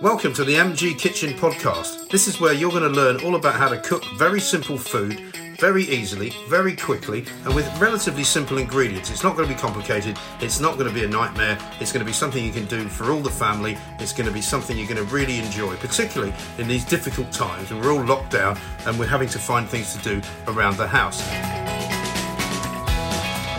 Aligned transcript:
Welcome 0.00 0.32
to 0.34 0.44
the 0.44 0.54
MG 0.54 0.96
Kitchen 0.96 1.32
Podcast. 1.32 2.08
This 2.08 2.28
is 2.28 2.40
where 2.40 2.52
you're 2.52 2.70
going 2.70 2.84
to 2.84 2.88
learn 2.88 3.20
all 3.24 3.34
about 3.34 3.56
how 3.56 3.68
to 3.68 3.80
cook 3.80 4.04
very 4.16 4.38
simple 4.38 4.78
food 4.78 5.18
very 5.58 5.82
easily, 5.82 6.32
very 6.48 6.76
quickly, 6.76 7.24
and 7.44 7.52
with 7.52 7.66
relatively 7.80 8.22
simple 8.22 8.58
ingredients. 8.58 9.10
It's 9.10 9.24
not 9.24 9.34
going 9.34 9.48
to 9.48 9.52
be 9.52 9.60
complicated, 9.60 10.16
it's 10.40 10.60
not 10.60 10.78
going 10.78 10.86
to 10.86 10.94
be 10.94 11.04
a 11.04 11.08
nightmare, 11.08 11.58
it's 11.80 11.90
going 11.90 11.98
to 11.98 12.06
be 12.06 12.12
something 12.12 12.44
you 12.44 12.52
can 12.52 12.66
do 12.66 12.88
for 12.88 13.10
all 13.10 13.18
the 13.18 13.28
family, 13.28 13.76
it's 13.98 14.12
going 14.12 14.28
to 14.28 14.32
be 14.32 14.40
something 14.40 14.78
you're 14.78 14.86
going 14.86 15.04
to 15.04 15.12
really 15.12 15.40
enjoy, 15.40 15.74
particularly 15.78 16.32
in 16.58 16.68
these 16.68 16.84
difficult 16.84 17.32
times 17.32 17.72
when 17.72 17.80
we're 17.80 17.92
all 17.92 18.04
locked 18.04 18.30
down 18.30 18.56
and 18.86 18.96
we're 19.00 19.08
having 19.08 19.28
to 19.30 19.38
find 19.40 19.68
things 19.68 19.96
to 19.96 20.02
do 20.04 20.22
around 20.46 20.76
the 20.76 20.86
house. 20.86 21.18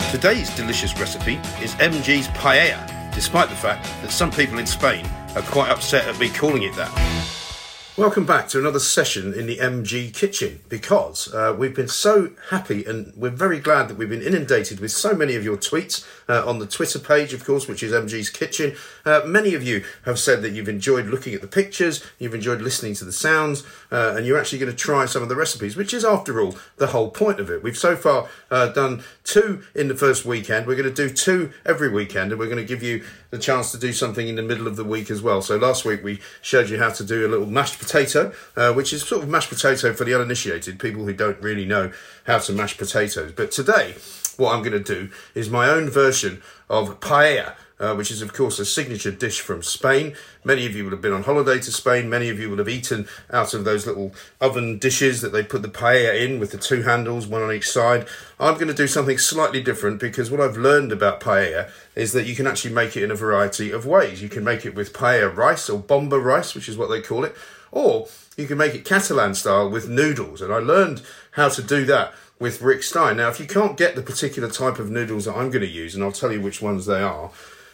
Today's 0.09 0.55
delicious 0.55 0.97
recipe 0.97 1.35
is 1.61 1.75
MG's 1.75 2.29
paella, 2.29 3.13
despite 3.13 3.49
the 3.49 3.55
fact 3.55 3.83
that 4.01 4.11
some 4.11 4.31
people 4.31 4.57
in 4.57 4.65
Spain 4.65 5.05
are 5.35 5.41
quite 5.43 5.69
upset 5.69 6.07
at 6.07 6.19
me 6.19 6.29
calling 6.29 6.63
it 6.63 6.73
that. 6.75 7.48
Welcome 7.99 8.25
back 8.25 8.47
to 8.49 8.59
another 8.59 8.79
session 8.79 9.33
in 9.33 9.45
the 9.45 9.57
MG 9.57 10.13
kitchen 10.13 10.61
because 10.69 11.33
uh, 11.33 11.53
we've 11.59 11.75
been 11.75 11.89
so 11.89 12.29
happy 12.49 12.85
and 12.85 13.13
we're 13.13 13.29
very 13.29 13.59
glad 13.59 13.89
that 13.89 13.97
we've 13.97 14.07
been 14.07 14.21
inundated 14.21 14.79
with 14.79 14.91
so 14.91 15.13
many 15.13 15.35
of 15.35 15.43
your 15.43 15.57
tweets 15.57 16.07
uh, 16.29 16.47
on 16.47 16.59
the 16.59 16.65
Twitter 16.65 16.97
page, 16.97 17.33
of 17.33 17.43
course, 17.43 17.67
which 17.67 17.83
is 17.83 17.91
MG's 17.91 18.29
kitchen. 18.29 18.77
Uh, 19.03 19.23
many 19.25 19.53
of 19.53 19.63
you 19.63 19.83
have 20.05 20.17
said 20.17 20.41
that 20.43 20.51
you've 20.51 20.69
enjoyed 20.69 21.07
looking 21.07 21.33
at 21.33 21.41
the 21.41 21.47
pictures, 21.47 22.01
you've 22.19 22.33
enjoyed 22.33 22.61
listening 22.61 22.93
to 22.93 23.03
the 23.03 23.11
sounds, 23.11 23.65
uh, 23.91 24.13
and 24.15 24.25
you're 24.25 24.39
actually 24.39 24.59
going 24.59 24.71
to 24.71 24.77
try 24.77 25.05
some 25.05 25.21
of 25.21 25.27
the 25.27 25.35
recipes, 25.35 25.75
which 25.75 25.93
is, 25.93 26.05
after 26.05 26.39
all, 26.39 26.55
the 26.77 26.87
whole 26.87 27.11
point 27.11 27.41
of 27.41 27.49
it. 27.49 27.61
We've 27.61 27.77
so 27.77 27.97
far 27.97 28.29
uh, 28.49 28.67
done 28.67 29.03
two 29.25 29.63
in 29.75 29.89
the 29.89 29.95
first 29.95 30.23
weekend. 30.23 30.67
We're 30.67 30.77
going 30.77 30.93
to 30.93 31.07
do 31.07 31.13
two 31.13 31.51
every 31.65 31.89
weekend, 31.89 32.31
and 32.31 32.39
we're 32.39 32.45
going 32.45 32.57
to 32.57 32.63
give 32.63 32.81
you 32.81 33.03
the 33.31 33.37
chance 33.37 33.71
to 33.71 33.77
do 33.77 33.91
something 33.91 34.27
in 34.27 34.35
the 34.35 34.41
middle 34.41 34.67
of 34.67 34.75
the 34.75 34.83
week 34.83 35.11
as 35.11 35.21
well. 35.21 35.41
So 35.41 35.57
last 35.57 35.83
week 35.83 36.03
we 36.03 36.19
showed 36.41 36.69
you 36.69 36.79
how 36.79 36.91
to 36.91 37.03
do 37.03 37.27
a 37.27 37.29
little 37.29 37.45
mashed 37.45 37.77
potato, 37.77 37.88
uh, 37.93 38.73
which 38.73 38.93
is 38.93 39.03
sort 39.03 39.23
of 39.23 39.29
mashed 39.29 39.49
potato 39.49 39.93
for 39.93 40.03
the 40.03 40.13
uninitiated, 40.13 40.79
people 40.79 41.05
who 41.05 41.13
don't 41.13 41.41
really 41.41 41.65
know 41.65 41.91
how 42.25 42.39
to 42.39 42.53
mash 42.53 42.77
potatoes. 42.77 43.31
But 43.35 43.51
today, 43.51 43.95
what 44.37 44.53
I'm 44.53 44.63
going 44.63 44.81
to 44.81 44.95
do 44.95 45.09
is 45.35 45.49
my 45.49 45.69
own 45.69 45.89
version 45.89 46.41
of 46.69 46.99
paella 46.99 47.55
uh, 47.79 47.95
which 47.95 48.11
is, 48.11 48.21
of 48.21 48.33
course, 48.33 48.59
a 48.59 48.65
signature 48.65 49.11
dish 49.11 49.39
from 49.39 49.63
Spain. 49.63 50.13
Many 50.43 50.65
of 50.65 50.75
you 50.75 50.83
will 50.83 50.91
have 50.91 51.01
been 51.01 51.13
on 51.13 51.23
holiday 51.23 51.59
to 51.59 51.71
Spain. 51.71 52.09
Many 52.09 52.29
of 52.29 52.39
you 52.39 52.49
will 52.49 52.57
have 52.57 52.67
eaten 52.67 53.07
out 53.31 53.53
of 53.53 53.63
those 53.63 53.87
little 53.87 54.13
oven 54.41 54.79
dishes 54.79 55.21
that 55.21 55.31
they 55.31 55.43
put 55.43 55.61
the 55.61 55.69
paella 55.69 56.19
in 56.21 56.39
with 56.39 56.51
the 56.51 56.57
two 56.57 56.81
handles, 56.81 57.25
one 57.25 57.41
on 57.41 57.53
each 57.53 57.69
side. 57.69 58.05
I'm 58.39 58.55
going 58.55 58.67
to 58.67 58.73
do 58.73 58.87
something 58.87 59.17
slightly 59.17 59.63
different 59.63 59.99
because 59.99 60.29
what 60.29 60.41
I've 60.41 60.57
learned 60.57 60.91
about 60.91 61.21
paella 61.21 61.71
is 61.95 62.11
that 62.11 62.25
you 62.25 62.35
can 62.35 62.47
actually 62.47 62.73
make 62.73 62.97
it 62.97 63.03
in 63.03 63.11
a 63.11 63.15
variety 63.15 63.71
of 63.71 63.85
ways. 63.85 64.21
You 64.21 64.29
can 64.29 64.43
make 64.43 64.65
it 64.65 64.75
with 64.75 64.93
paella 64.93 65.33
rice 65.33 65.69
or 65.69 65.79
bomba 65.79 66.19
rice, 66.19 66.53
which 66.55 66.67
is 66.67 66.77
what 66.77 66.89
they 66.89 67.01
call 67.01 67.23
it, 67.23 67.35
or 67.71 68.07
you 68.37 68.47
can 68.47 68.57
make 68.57 68.73
it 68.73 68.85
Catalan 68.85 69.35
style 69.35 69.69
with 69.69 69.89
noodles. 69.89 70.41
And 70.41 70.53
I 70.53 70.59
learned 70.59 71.01
how 71.31 71.49
to 71.49 71.61
do 71.61 71.85
that 71.85 72.13
with 72.39 72.61
Rick 72.61 72.83
Stein. 72.83 73.17
Now, 73.17 73.29
if 73.29 73.39
you 73.39 73.45
can't 73.45 73.77
get 73.77 73.95
the 73.95 74.01
particular 74.01 74.49
type 74.49 74.79
of 74.79 74.89
noodles 74.89 75.25
that 75.25 75.35
I'm 75.35 75.51
going 75.51 75.65
to 75.65 75.67
use, 75.67 75.93
and 75.93 76.03
I'll 76.03 76.11
tell 76.11 76.31
you 76.31 76.41
which 76.41 76.61
ones 76.61 76.85
they 76.85 77.01
are, 77.01 77.31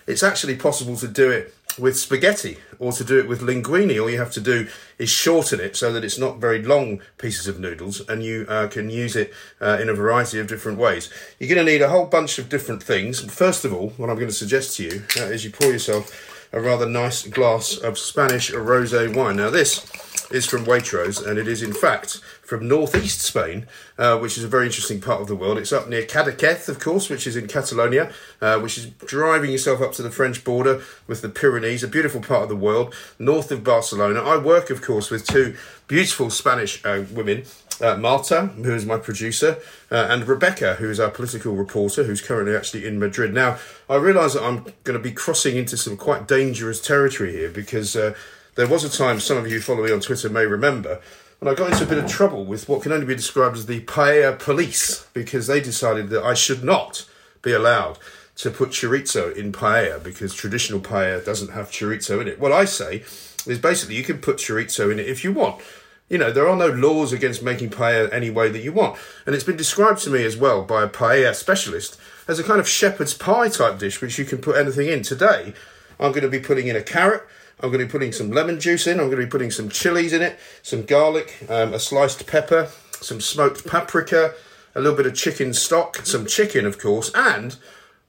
it's 0.08 0.24
actually 0.24 0.56
possible 0.56 0.98
to 0.98 1.08
do 1.08 1.32
it 1.32 1.54
with 1.78 1.98
spaghetti 1.98 2.58
or 2.80 2.92
to 2.94 3.04
do 3.04 3.20
it 3.20 3.28
with 3.28 3.42
linguine. 3.42 4.02
All 4.02 4.10
you 4.10 4.18
have 4.18 4.32
to 4.34 4.42
do 4.42 4.68
is 4.98 5.10
shorten 5.10 5.60
it 5.60 5.76
so 5.76 5.92
that 5.92 6.04
it's 6.04 6.18
not 6.18 6.38
very 6.38 6.62
long 6.62 7.02
pieces 7.18 7.48
of 7.48 7.60
noodles 7.60 8.08
and 8.08 8.24
you 8.24 8.46
uh, 8.48 8.68
can 8.68 8.90
use 8.90 9.16
it 9.16 9.34
uh, 9.60 9.78
in 9.82 9.90
a 9.90 9.94
variety 9.94 10.40
of 10.40 10.48
different 10.48 10.78
ways. 10.78 11.12
You're 11.40 11.54
going 11.54 11.66
to 11.66 11.72
need 11.72 11.82
a 11.82 11.90
whole 11.90 12.06
bunch 12.06 12.38
of 12.40 12.50
different 12.50 12.82
things. 12.82 13.20
First 13.20 13.66
of 13.66 13.74
all, 13.74 13.90
what 13.98 14.10
I'm 14.10 14.16
going 14.16 14.28
to 14.28 14.34
suggest 14.34 14.78
to 14.78 14.84
you 14.84 15.04
uh, 15.18 15.26
is 15.26 15.44
you 15.44 15.52
pour 15.52 15.72
yourself 15.72 16.35
a 16.52 16.62
rather 16.62 16.86
nice 16.86 17.28
glass 17.28 17.78
of 17.78 17.98
Spanish 17.98 18.52
rosé 18.52 19.14
wine. 19.16 19.38
Now, 19.38 19.50
this 19.50 19.86
is 20.32 20.46
from 20.46 20.66
Waitrose, 20.66 21.26
and 21.26 21.38
it 21.38 21.48
is 21.48 21.62
in 21.62 21.74
fact 21.74 22.20
from 22.42 22.68
northeast 22.68 23.22
Spain, 23.22 23.68
uh, 23.98 24.18
which 24.18 24.38
is 24.38 24.44
a 24.44 24.48
very 24.48 24.66
interesting 24.66 25.02
part 25.02 25.22
of 25.22 25.28
the 25.28 25.36
world. 25.36 25.58
It's 25.58 25.74
up 25.74 25.88
near 25.90 26.04
Cadaqués, 26.04 26.70
of 26.70 26.80
course, 26.80 27.10
which 27.10 27.28
is 27.28 27.36
in 27.36 27.48
Catalonia, 27.48 28.12
uh, 28.42 28.60
which 28.60 28.78
is 28.78 28.88
driving 29.06 29.52
yourself 29.52 29.82
up 29.82 29.94
to 29.94 30.04
the 30.04 30.12
French 30.12 30.44
border 30.44 30.82
with 31.08 31.22
the 31.22 31.30
Pyrenees, 31.30 31.84
a 31.84 31.88
beautiful 31.88 32.22
part 32.22 32.44
of 32.44 32.50
the 32.50 32.56
world, 32.56 32.94
north 33.20 33.52
of 33.52 33.64
Barcelona. 33.64 34.22
I 34.22 34.38
work, 34.38 34.70
of 34.70 34.82
course, 34.82 35.10
with 35.10 35.26
two 35.26 35.56
beautiful 35.88 36.30
Spanish 36.30 36.84
uh, 36.86 37.04
women. 37.12 37.46
Uh, 37.82 37.98
Marta, 37.98 38.46
who 38.46 38.74
is 38.74 38.86
my 38.86 38.98
producer, 38.98 39.58
uh, 39.92 40.08
and 40.10 40.26
Rebecca, 40.26 40.76
who 40.76 40.90
is 40.90 40.98
our 40.98 41.10
political 41.10 41.56
reporter, 41.56 42.04
who's 42.04 42.22
currently 42.22 42.56
actually 42.56 42.88
in 42.88 43.00
Madrid. 43.00 43.34
Now, 43.34 43.58
I 43.90 43.96
realise 43.96 44.34
that 44.34 44.44
I'm 44.44 44.64
going 44.86 44.98
to 44.98 45.00
be 45.00 45.12
crossing 45.12 45.58
into 45.58 45.76
some 45.76 45.98
quite 45.98 46.26
dangerous 46.26 46.80
territory 46.80 47.34
here 47.34 47.50
because 47.50 47.96
uh, 47.98 48.16
there 48.56 48.68
was 48.68 48.86
a 48.86 48.90
time, 48.90 49.20
some 49.20 49.38
of 49.38 49.52
you 49.52 49.60
follow 49.60 49.84
me 49.84 49.92
on 49.92 50.00
Twitter 50.00 50.30
may 50.30 50.46
remember, 50.46 51.02
when 51.40 51.52
I 51.52 51.56
got 51.56 51.72
into 51.72 51.84
a 51.84 51.88
bit 51.88 52.04
of 52.04 52.10
trouble 52.10 52.46
with 52.46 52.70
what 52.70 52.82
can 52.82 52.94
only 52.94 53.06
be 53.06 53.16
described 53.16 53.58
as 53.58 53.66
the 53.66 53.82
paella 53.82 54.40
police 54.40 55.06
because 55.14 55.48
they 55.48 55.60
decided 55.60 56.10
that 56.10 56.24
I 56.24 56.34
should 56.34 56.64
not 56.64 57.08
be 57.42 57.52
allowed 57.52 58.00
to 58.38 58.52
put 58.52 58.70
chorizo 58.70 59.36
in 59.36 59.52
paella 59.52 60.02
because 60.02 60.34
traditional 60.34 60.80
paella 60.80 61.24
doesn't 61.24 61.52
have 61.52 61.70
chorizo 61.70 62.22
in 62.22 62.28
it. 62.28 62.40
What 62.40 62.52
I 62.52 62.66
say 62.66 63.04
is 63.46 63.60
basically 63.60 63.96
you 63.96 64.04
can 64.04 64.20
put 64.20 64.38
chorizo 64.38 64.92
in 64.92 65.00
it 65.00 65.08
if 65.08 65.24
you 65.24 65.34
want. 65.34 65.62
You 66.10 66.20
know, 66.20 66.32
there 66.32 66.48
are 66.48 66.56
no 66.56 66.68
laws 66.68 67.12
against 67.12 67.42
making 67.42 67.72
paella 67.72 68.14
any 68.14 68.30
way 68.30 68.50
that 68.50 68.62
you 68.62 68.72
want. 68.72 69.00
And 69.26 69.34
it's 69.34 69.44
been 69.44 69.58
described 69.58 70.02
to 70.04 70.12
me 70.12 70.24
as 70.24 70.38
well 70.38 70.64
by 70.64 70.84
a 70.84 70.90
paella 70.90 71.34
specialist 71.34 72.00
as 72.28 72.40
a 72.40 72.44
kind 72.44 72.60
of 72.60 72.68
shepherd's 72.68 73.14
pie 73.14 73.50
type 73.50 73.80
dish 73.80 74.02
which 74.02 74.20
you 74.20 74.26
can 74.26 74.38
put 74.38 74.56
anything 74.56 74.88
in. 74.88 75.02
Today, 75.02 75.54
I'm 76.00 76.12
going 76.12 76.24
to 76.24 76.30
be 76.30 76.40
putting 76.40 76.68
in 76.68 76.76
a 76.76 76.84
carrot, 76.84 77.24
I'm 77.60 77.70
going 77.70 77.80
to 77.80 77.86
be 77.86 77.92
putting 77.92 78.12
some 78.12 78.32
lemon 78.32 78.60
juice 78.60 78.86
in. 78.86 79.00
I'm 79.00 79.08
going 79.08 79.20
to 79.20 79.26
be 79.26 79.30
putting 79.30 79.52
some 79.52 79.70
chilies 79.70 80.14
in 80.14 80.22
it, 80.22 80.38
some 80.62 80.84
garlic, 80.84 81.36
um, 81.50 81.74
a 81.74 81.80
sliced 81.80 82.28
pepper, 82.28 82.70
some 83.00 83.22
smoked 83.22 83.66
paprika, 83.66 84.34
a 84.76 84.82
little 84.82 84.98
bit 84.98 85.06
of 85.06 85.16
chicken 85.16 85.54
stock, 85.54 86.06
some 86.06 86.26
chicken, 86.26 86.66
of 86.66 86.78
course, 86.78 87.12
and 87.16 87.56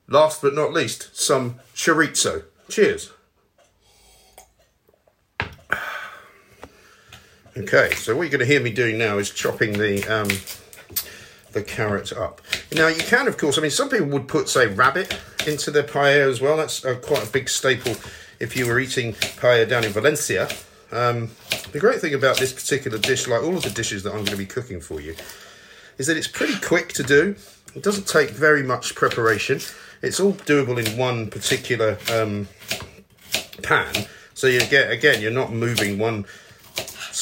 last 0.08 0.42
but 0.42 0.54
not 0.54 0.72
least, 0.72 1.16
some 1.16 1.60
chorizo. 1.74 2.44
Cheers. 2.68 3.12
Okay, 7.59 7.94
so 7.94 8.15
what 8.15 8.25
you're 8.25 8.31
going 8.31 8.41
to 8.41 8.47
hear 8.47 8.61
me 8.61 8.71
doing 8.71 8.99
now 8.99 9.17
is 9.17 9.31
chopping 9.31 9.72
the 9.72 10.05
um, 10.15 10.28
the 11.53 11.62
carrot 11.62 12.12
up. 12.12 12.43
Now 12.71 12.89
you 12.89 13.00
can, 13.00 13.27
of 13.27 13.39
course, 13.39 13.56
I 13.56 13.62
mean, 13.62 13.71
some 13.71 13.89
people 13.89 14.09
would 14.09 14.28
put, 14.28 14.50
say, 14.50 14.67
rabbit 14.67 15.19
into 15.47 15.71
their 15.71 15.83
paella 15.83 16.28
as 16.28 16.39
well. 16.39 16.59
That's 16.59 16.84
uh, 16.84 16.97
quite 16.97 17.27
a 17.27 17.33
big 17.33 17.49
staple 17.49 17.94
if 18.41 18.59
you 18.59 18.67
were 18.67 18.78
eating 18.78 19.15
paella 19.15 19.67
down 19.67 19.84
in 19.84 19.93
Valencia. 19.93 20.50
Um, 20.93 21.31
the 21.72 21.78
great 21.78 21.99
thing 21.99 22.12
about 22.12 22.37
this 22.37 22.53
particular 22.53 22.99
dish, 22.99 23.27
like 23.27 23.43
all 23.43 23.56
of 23.56 23.62
the 23.62 23.71
dishes 23.71 24.03
that 24.03 24.11
I'm 24.11 24.19
going 24.19 24.27
to 24.27 24.37
be 24.37 24.44
cooking 24.44 24.83
for 24.83 25.00
you, 25.00 25.17
is 25.97 26.09
that 26.09 26.19
it's 26.19 26.28
pretty 26.28 26.61
quick 26.61 26.93
to 26.93 27.03
do. 27.03 27.37
It 27.75 27.83
doesn't 27.83 28.06
take 28.06 28.31
very 28.31 28.62
much 28.62 28.94
preparation. 28.94 29.61
It's 30.03 30.21
all 30.21 30.34
doable 30.34 30.84
in 30.84 30.99
one 30.99 31.31
particular 31.31 31.97
um, 32.12 32.49
pan. 33.62 33.94
So 34.34 34.47
you 34.47 34.61
get 34.61 34.91
again, 34.91 35.23
you're 35.23 35.31
not 35.31 35.55
moving 35.55 35.99
one 35.99 36.27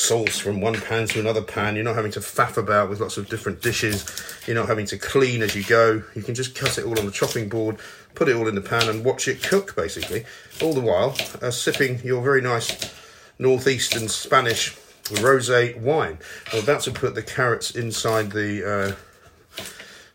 sauce 0.05 0.39
from 0.39 0.61
one 0.61 0.75
pan 0.75 1.07
to 1.09 1.19
another 1.21 1.41
pan. 1.41 1.77
You're 1.77 1.85
not 1.85 1.97
having 1.97 2.13
to 2.13 2.21
faff 2.21 2.59
about 2.59 2.91
with 2.91 3.01
lots 3.01 3.17
of 3.17 3.29
different 3.29 3.63
dishes. 3.63 4.05
You're 4.47 4.57
not 4.57 4.69
having 4.69 4.85
to 4.87 4.99
clean 4.99 5.43
as 5.43 5.57
you 5.57 5.65
go. 5.65 6.03
You 6.15 6.23
can 6.23 6.35
just 6.35 6.55
cut 6.55 6.77
it 6.77 6.85
all 6.85 6.99
on 6.99 7.07
the 7.07 7.13
chopping 7.13 7.49
board, 7.49 7.79
put 8.15 8.29
it 8.29 8.37
all 8.37 8.47
in 8.47 8.55
the 8.55 8.61
pan, 8.61 8.89
and 8.89 9.05
watch 9.05 9.27
it 9.29 9.43
cook 9.43 9.75
basically. 9.75 10.25
All 10.63 10.75
the 10.75 10.81
while 10.81 11.17
uh, 11.41 11.51
sipping 11.51 12.01
your 12.01 12.23
very 12.23 12.43
nice 12.43 12.95
northeastern 13.39 14.09
Spanish 14.09 14.77
rosé 15.05 15.79
wine. 15.81 16.19
I'm 16.53 16.63
about 16.63 16.83
to 16.83 16.91
put 16.91 17.15
the 17.15 17.23
carrots 17.23 17.71
inside 17.71 18.33
the 18.33 18.51
uh, 18.63 19.63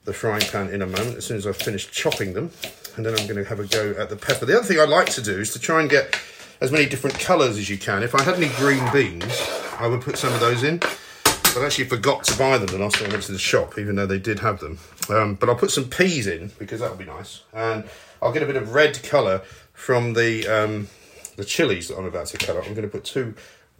the 0.05 0.13
frying 0.13 0.41
pan 0.41 0.69
in 0.69 0.81
a 0.81 0.87
moment 0.87 1.17
as 1.17 1.25
soon 1.25 1.37
as 1.37 1.47
I've 1.47 1.57
finished 1.57 1.91
chopping 1.91 2.33
them, 2.33 2.51
and 2.95 3.05
then 3.05 3.13
I'm 3.17 3.25
going 3.27 3.43
to 3.43 3.45
have 3.45 3.59
a 3.59 3.65
go 3.65 3.95
at 3.97 4.09
the 4.09 4.15
pepper. 4.15 4.45
The 4.45 4.57
other 4.57 4.65
thing 4.65 4.79
I 4.79 4.85
like 4.85 5.09
to 5.11 5.21
do 5.21 5.39
is 5.39 5.51
to 5.53 5.59
try 5.59 5.81
and 5.81 5.89
get 5.89 6.15
as 6.61 6.71
many 6.71 6.85
different 6.85 7.19
colours 7.19 7.57
as 7.57 7.69
you 7.69 7.77
can. 7.77 8.03
If 8.03 8.13
I 8.13 8.21
had 8.23 8.35
any 8.35 8.49
green 8.49 8.83
beans, 8.91 9.58
I 9.79 9.87
would 9.87 10.01
put 10.01 10.17
some 10.17 10.33
of 10.33 10.41
those 10.41 10.63
in. 10.63 10.81
I 11.25 11.65
actually 11.65 11.85
forgot 11.85 12.25
to 12.25 12.37
buy 12.37 12.57
them 12.57 12.67
the 12.67 12.77
last 12.77 12.97
time 12.97 13.07
I 13.07 13.13
went 13.13 13.23
to 13.23 13.31
the 13.31 13.39
shop, 13.39 13.79
even 13.79 13.95
though 13.95 14.05
they 14.05 14.19
did 14.19 14.39
have 14.39 14.59
them. 14.59 14.77
Um, 15.09 15.35
but 15.35 15.49
I'll 15.49 15.55
put 15.55 15.71
some 15.71 15.85
peas 15.85 16.27
in 16.27 16.51
because 16.59 16.81
that'll 16.81 16.97
be 16.97 17.05
nice, 17.05 17.41
and 17.53 17.85
I'll 18.21 18.33
get 18.33 18.43
a 18.43 18.45
bit 18.45 18.57
of 18.57 18.73
red 18.73 19.01
colour 19.03 19.39
from 19.73 20.13
the 20.13 20.45
um, 20.47 20.89
the 21.37 21.45
chilies 21.45 21.87
that 21.87 21.97
I'm 21.97 22.05
about 22.05 22.27
to 22.27 22.37
cut 22.37 22.57
up. 22.57 22.67
I'm 22.67 22.73
going 22.73 22.87
to 22.87 22.91
put 22.91 23.05
two 23.05 23.33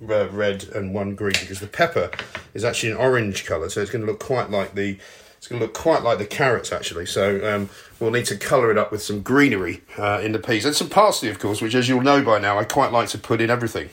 uh, 0.10 0.30
red 0.30 0.64
and 0.74 0.94
one 0.94 1.16
green 1.16 1.36
because 1.40 1.60
the 1.60 1.68
pepper 1.68 2.10
is 2.54 2.64
actually 2.64 2.92
an 2.92 2.98
orange 2.98 3.46
colour, 3.46 3.70
so 3.70 3.82
it's 3.82 3.92
going 3.92 4.04
to 4.04 4.10
look 4.10 4.20
quite 4.20 4.50
like 4.50 4.74
the 4.76 4.98
it's 5.38 5.48
going 5.48 5.60
to 5.60 5.66
look 5.66 5.76
quite 5.76 6.02
like 6.02 6.18
the 6.18 6.26
carrots 6.26 6.72
actually. 6.72 7.06
So 7.06 7.54
um, 7.54 7.70
we'll 8.00 8.12
need 8.12 8.26
to 8.26 8.38
colour 8.38 8.72
it 8.72 8.78
up 8.78 8.92
with 8.92 9.02
some 9.02 9.22
greenery 9.22 9.82
uh, 9.98 10.22
in 10.24 10.32
the 10.32 10.40
peas 10.40 10.66
and 10.66 10.76
some 10.76 10.90
parsley, 10.90 11.30
of 11.30 11.40
course, 11.40 11.62
which, 11.62 11.76
as 11.76 11.88
you'll 11.88 12.02
know 12.02 12.24
by 12.24 12.40
now, 12.40 12.58
I 12.58 12.64
quite 12.64 12.92
like 12.92 13.10
to 13.10 13.18
put 13.18 13.42
in 13.42 13.50
everything. 13.50 13.90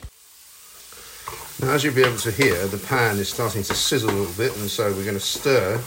Now, 1.61 1.71
as 1.71 1.83
you'll 1.83 1.95
be 1.95 2.03
able 2.03 2.17
to 2.17 2.31
hear, 2.31 2.67
the 2.67 2.77
pan 2.77 3.17
is 3.17 3.29
starting 3.29 3.63
to 3.63 3.73
sizzle 3.73 4.09
a 4.09 4.11
little 4.11 4.33
bit, 4.33 4.55
and 4.57 4.69
so 4.69 4.91
we're 4.93 5.03
going 5.03 5.15
to 5.15 5.19
stir 5.19 5.81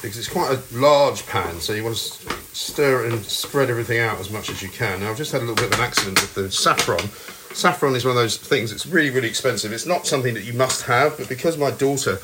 because 0.00 0.18
it's 0.18 0.28
quite 0.28 0.56
a 0.56 0.78
large 0.78 1.26
pan, 1.26 1.60
so 1.60 1.72
you 1.72 1.82
want 1.82 1.96
to 1.96 2.32
stir 2.54 3.06
and 3.06 3.24
spread 3.24 3.70
everything 3.70 3.98
out 3.98 4.20
as 4.20 4.30
much 4.30 4.50
as 4.50 4.62
you 4.62 4.68
can. 4.68 5.00
Now, 5.00 5.10
I've 5.10 5.16
just 5.16 5.32
had 5.32 5.42
a 5.42 5.44
little 5.44 5.56
bit 5.56 5.72
of 5.72 5.80
an 5.80 5.84
accident 5.84 6.20
with 6.20 6.34
the 6.34 6.50
saffron, 6.50 7.08
saffron 7.56 7.96
is 7.96 8.04
one 8.04 8.10
of 8.10 8.16
those 8.16 8.36
things 8.36 8.70
that's 8.70 8.86
really, 8.86 9.10
really 9.10 9.28
expensive. 9.28 9.72
It's 9.72 9.86
not 9.86 10.06
something 10.06 10.34
that 10.34 10.44
you 10.44 10.52
must 10.52 10.82
have, 10.82 11.16
but 11.16 11.28
because 11.28 11.56
my 11.56 11.70
daughter 11.70 12.18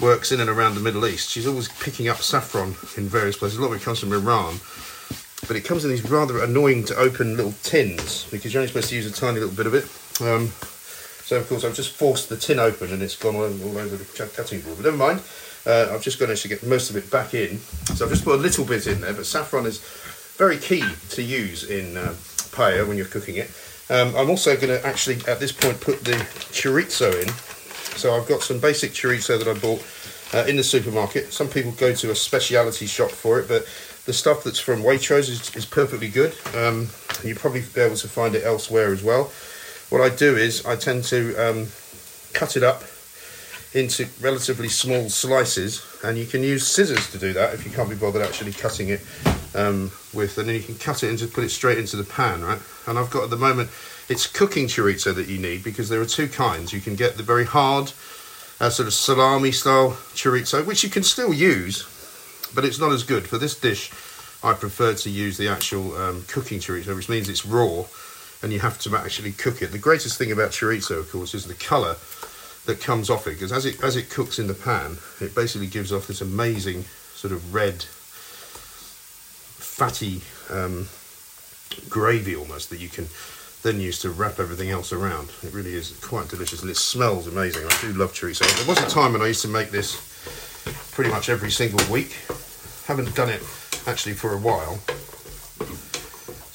works 0.00 0.32
in 0.32 0.40
and 0.40 0.48
around 0.48 0.76
the 0.76 0.80
Middle 0.80 1.04
East, 1.06 1.28
she's 1.28 1.46
always 1.46 1.68
picking 1.80 2.08
up 2.08 2.18
saffron 2.18 2.76
in 2.96 3.08
various 3.08 3.36
places. 3.36 3.58
A 3.58 3.60
lot 3.60 3.72
of 3.72 3.80
it 3.80 3.82
comes 3.82 3.98
from 3.98 4.12
Iran, 4.12 4.60
but 5.48 5.56
it 5.56 5.64
comes 5.64 5.84
in 5.84 5.90
these 5.90 6.08
rather 6.08 6.42
annoying 6.42 6.84
to 6.84 6.96
open 6.96 7.36
little 7.36 7.54
tins 7.64 8.24
because 8.30 8.54
you're 8.54 8.60
only 8.60 8.68
supposed 8.68 8.90
to 8.90 8.96
use 8.96 9.06
a 9.06 9.12
tiny 9.12 9.40
little 9.40 9.54
bit 9.54 9.66
of 9.66 9.74
it. 9.74 9.84
Um, 10.24 10.52
so 11.30 11.36
of 11.36 11.48
course 11.48 11.62
I've 11.62 11.76
just 11.76 11.92
forced 11.92 12.28
the 12.28 12.36
tin 12.36 12.58
open 12.58 12.92
and 12.92 13.00
it's 13.00 13.14
gone 13.14 13.36
all, 13.36 13.44
over 13.44 13.96
the 13.96 14.30
cutting 14.34 14.62
board. 14.62 14.78
But 14.78 14.86
never 14.86 14.96
mind. 14.96 15.22
Uh, 15.64 15.92
I've 15.92 16.02
just 16.02 16.20
managed 16.20 16.42
to 16.42 16.48
get 16.48 16.64
most 16.64 16.90
of 16.90 16.96
it 16.96 17.08
back 17.08 17.34
in. 17.34 17.58
So 17.94 18.04
I've 18.04 18.10
just 18.10 18.24
put 18.24 18.34
a 18.34 18.42
little 18.42 18.64
bit 18.64 18.88
in 18.88 19.00
there, 19.00 19.12
but 19.12 19.24
saffron 19.24 19.64
is 19.64 19.78
very 20.36 20.58
key 20.58 20.82
to 21.10 21.22
use 21.22 21.70
in 21.70 21.96
uh, 21.96 22.14
paella 22.50 22.84
when 22.88 22.96
you're 22.96 23.06
cooking 23.06 23.36
it. 23.36 23.48
Um, 23.90 24.16
I'm 24.16 24.28
also 24.28 24.56
going 24.56 24.76
to 24.76 24.84
actually, 24.84 25.18
at 25.28 25.38
this 25.38 25.52
point, 25.52 25.80
put 25.80 26.02
the 26.02 26.14
chorizo 26.50 27.22
in. 27.22 27.28
So 27.96 28.16
I've 28.16 28.26
got 28.26 28.42
some 28.42 28.58
basic 28.58 28.90
chorizo 28.90 29.38
that 29.38 29.46
I 29.46 29.56
bought 29.56 29.86
uh, 30.34 30.48
in 30.48 30.56
the 30.56 30.64
supermarket. 30.64 31.32
Some 31.32 31.46
people 31.46 31.70
go 31.70 31.94
to 31.94 32.10
a 32.10 32.14
specialty 32.16 32.86
shop 32.86 33.12
for 33.12 33.38
it, 33.38 33.46
but 33.46 33.68
the 34.04 34.12
stuff 34.12 34.42
that's 34.42 34.58
from 34.58 34.82
Waitrose 34.82 35.28
is, 35.28 35.54
is 35.54 35.64
perfectly 35.64 36.08
good. 36.08 36.34
Um, 36.56 36.88
you'll 37.22 37.38
probably 37.38 37.62
be 37.72 37.82
able 37.82 37.94
to 37.94 38.08
find 38.08 38.34
it 38.34 38.42
elsewhere 38.44 38.92
as 38.92 39.04
well. 39.04 39.30
What 39.90 40.00
I 40.00 40.08
do 40.08 40.36
is 40.36 40.64
I 40.64 40.76
tend 40.76 41.02
to 41.04 41.34
um, 41.36 41.66
cut 42.32 42.56
it 42.56 42.62
up 42.62 42.84
into 43.74 44.06
relatively 44.20 44.68
small 44.68 45.08
slices, 45.08 45.84
and 46.04 46.16
you 46.16 46.26
can 46.26 46.44
use 46.44 46.64
scissors 46.64 47.10
to 47.10 47.18
do 47.18 47.32
that 47.32 47.54
if 47.54 47.64
you 47.64 47.72
can't 47.72 47.90
be 47.90 47.96
bothered 47.96 48.22
actually 48.22 48.52
cutting 48.52 48.88
it 48.88 49.00
um, 49.54 49.90
with, 50.14 50.38
and 50.38 50.48
then 50.48 50.54
you 50.54 50.62
can 50.62 50.76
cut 50.76 51.02
it 51.02 51.08
and 51.08 51.18
just 51.18 51.32
put 51.32 51.42
it 51.42 51.50
straight 51.50 51.78
into 51.78 51.96
the 51.96 52.04
pan, 52.04 52.42
right? 52.42 52.60
And 52.86 53.00
I've 53.00 53.10
got 53.10 53.24
at 53.24 53.30
the 53.30 53.36
moment, 53.36 53.70
it's 54.08 54.28
cooking 54.28 54.66
chorizo 54.66 55.12
that 55.12 55.26
you 55.26 55.38
need 55.38 55.64
because 55.64 55.88
there 55.88 56.00
are 56.00 56.06
two 56.06 56.28
kinds. 56.28 56.72
You 56.72 56.80
can 56.80 56.94
get 56.94 57.16
the 57.16 57.24
very 57.24 57.44
hard, 57.44 57.92
uh, 58.60 58.70
sort 58.70 58.86
of 58.86 58.94
salami 58.94 59.50
style 59.50 59.90
chorizo, 60.14 60.64
which 60.64 60.84
you 60.84 60.90
can 60.90 61.02
still 61.02 61.34
use, 61.34 61.82
but 62.54 62.64
it's 62.64 62.78
not 62.78 62.92
as 62.92 63.02
good. 63.02 63.26
For 63.26 63.38
this 63.38 63.58
dish, 63.58 63.90
I 64.44 64.52
prefer 64.52 64.94
to 64.94 65.10
use 65.10 65.36
the 65.36 65.48
actual 65.48 65.96
um, 65.96 66.24
cooking 66.28 66.60
chorizo, 66.60 66.94
which 66.94 67.08
means 67.08 67.28
it's 67.28 67.44
raw 67.44 67.86
and 68.42 68.52
you 68.52 68.60
have 68.60 68.78
to 68.80 68.96
actually 68.96 69.32
cook 69.32 69.62
it. 69.62 69.72
The 69.72 69.78
greatest 69.78 70.18
thing 70.18 70.32
about 70.32 70.50
chorizo, 70.50 70.98
of 70.98 71.10
course, 71.10 71.34
is 71.34 71.46
the 71.46 71.54
colour 71.54 71.96
that 72.66 72.80
comes 72.80 73.10
off 73.10 73.26
it 73.26 73.30
because 73.30 73.52
as 73.52 73.64
it 73.66 73.82
as 73.82 73.96
it 73.96 74.10
cooks 74.10 74.38
in 74.38 74.46
the 74.46 74.54
pan, 74.54 74.98
it 75.20 75.34
basically 75.34 75.66
gives 75.66 75.92
off 75.92 76.06
this 76.06 76.20
amazing 76.20 76.84
sort 77.14 77.32
of 77.32 77.54
red, 77.54 77.82
fatty 79.58 80.22
um, 80.50 80.88
gravy 81.88 82.34
almost 82.36 82.70
that 82.70 82.80
you 82.80 82.88
can 82.88 83.08
then 83.62 83.78
use 83.78 84.00
to 84.00 84.10
wrap 84.10 84.38
everything 84.38 84.70
else 84.70 84.92
around. 84.92 85.30
It 85.42 85.52
really 85.52 85.74
is 85.74 85.98
quite 86.00 86.28
delicious 86.28 86.62
and 86.62 86.70
it 86.70 86.76
smells 86.76 87.26
amazing. 87.26 87.66
I 87.66 87.80
do 87.80 87.92
love 87.92 88.12
chorizo. 88.12 88.46
There 88.56 88.66
was 88.66 88.82
a 88.82 88.88
time 88.88 89.12
when 89.12 89.20
I 89.22 89.26
used 89.26 89.42
to 89.42 89.48
make 89.48 89.70
this 89.70 90.00
pretty 90.92 91.10
much 91.10 91.28
every 91.28 91.50
single 91.50 91.80
week. 91.92 92.16
Haven't 92.86 93.14
done 93.14 93.28
it 93.28 93.42
actually 93.86 94.14
for 94.14 94.32
a 94.32 94.38
while. 94.38 94.78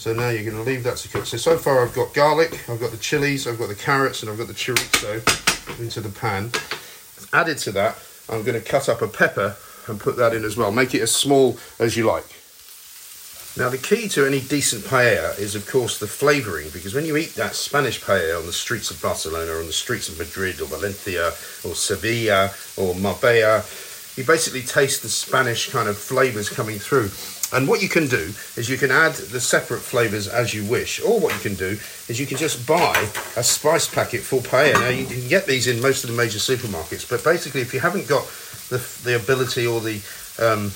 So 0.05 0.13
now 0.13 0.29
you're 0.29 0.43
going 0.43 0.63
to 0.63 0.69
leave 0.69 0.83
that 0.83 0.97
to 0.97 1.09
cook. 1.09 1.25
So, 1.25 1.35
so 1.37 1.57
far 1.57 1.83
I've 1.83 1.95
got 1.95 2.13
garlic, 2.13 2.69
I've 2.69 2.79
got 2.79 2.91
the 2.91 2.97
chilies, 2.97 3.47
I've 3.47 3.57
got 3.57 3.69
the 3.69 3.75
carrots 3.75 4.21
and 4.21 4.29
I've 4.29 4.37
got 4.37 4.45
the 4.45 4.53
chorizo 4.53 5.17
into 5.79 5.99
the 5.99 6.09
pan. 6.09 6.51
Added 7.33 7.57
to 7.63 7.71
that, 7.71 7.97
I'm 8.29 8.43
going 8.43 8.53
to 8.53 8.63
cut 8.63 8.87
up 8.87 9.01
a 9.01 9.07
pepper 9.07 9.57
and 9.87 9.99
put 9.99 10.15
that 10.17 10.35
in 10.35 10.43
as 10.45 10.55
well. 10.55 10.71
Make 10.71 10.93
it 10.93 11.01
as 11.01 11.11
small 11.11 11.57
as 11.79 11.97
you 11.97 12.05
like. 12.05 12.27
Now 13.57 13.69
the 13.69 13.79
key 13.79 14.07
to 14.09 14.27
any 14.27 14.41
decent 14.41 14.83
paella 14.83 15.39
is 15.39 15.55
of 15.55 15.67
course 15.67 15.97
the 15.97 16.05
flavouring 16.05 16.69
because 16.71 16.93
when 16.93 17.05
you 17.05 17.17
eat 17.17 17.33
that 17.33 17.55
Spanish 17.55 17.99
paella 17.99 18.37
on 18.37 18.45
the 18.45 18.53
streets 18.53 18.91
of 18.91 19.01
Barcelona 19.01 19.53
or 19.53 19.59
on 19.59 19.65
the 19.65 19.73
streets 19.73 20.07
of 20.07 20.19
Madrid 20.19 20.61
or 20.61 20.67
Valencia 20.67 21.29
or 21.67 21.73
Sevilla 21.73 22.51
or 22.77 22.93
Marbella, 22.93 23.63
you 24.17 24.23
basically 24.23 24.61
taste 24.61 25.01
the 25.01 25.09
Spanish 25.09 25.71
kind 25.71 25.89
of 25.89 25.97
flavours 25.97 26.47
coming 26.47 26.77
through. 26.77 27.09
And 27.55 27.69
what 27.69 27.81
you 27.81 27.87
can 27.87 28.07
do 28.07 28.33
is 28.57 28.69
you 28.69 28.77
can 28.77 28.91
add 28.91 29.13
the 29.13 29.39
separate 29.39 29.79
flavours 29.79 30.27
as 30.27 30.53
you 30.53 30.65
wish, 30.65 31.01
or 31.01 31.21
what 31.21 31.33
you 31.33 31.39
can 31.39 31.55
do 31.55 31.79
is 32.09 32.19
you 32.19 32.25
can 32.25 32.37
just 32.37 32.67
buy 32.67 33.09
a 33.37 33.43
spice 33.43 33.87
packet 33.87 34.21
for 34.21 34.41
paella. 34.41 34.73
Now 34.73 34.89
you 34.89 35.05
can 35.05 35.25
get 35.29 35.47
these 35.47 35.67
in 35.67 35.81
most 35.81 36.03
of 36.03 36.09
the 36.09 36.17
major 36.17 36.37
supermarkets, 36.37 37.09
but 37.09 37.23
basically 37.23 37.61
if 37.61 37.73
you 37.73 37.79
haven't 37.79 38.09
got 38.09 38.25
the, 38.67 38.83
the 39.05 39.15
ability 39.15 39.65
or 39.65 39.79
the, 39.79 40.03
um, 40.37 40.67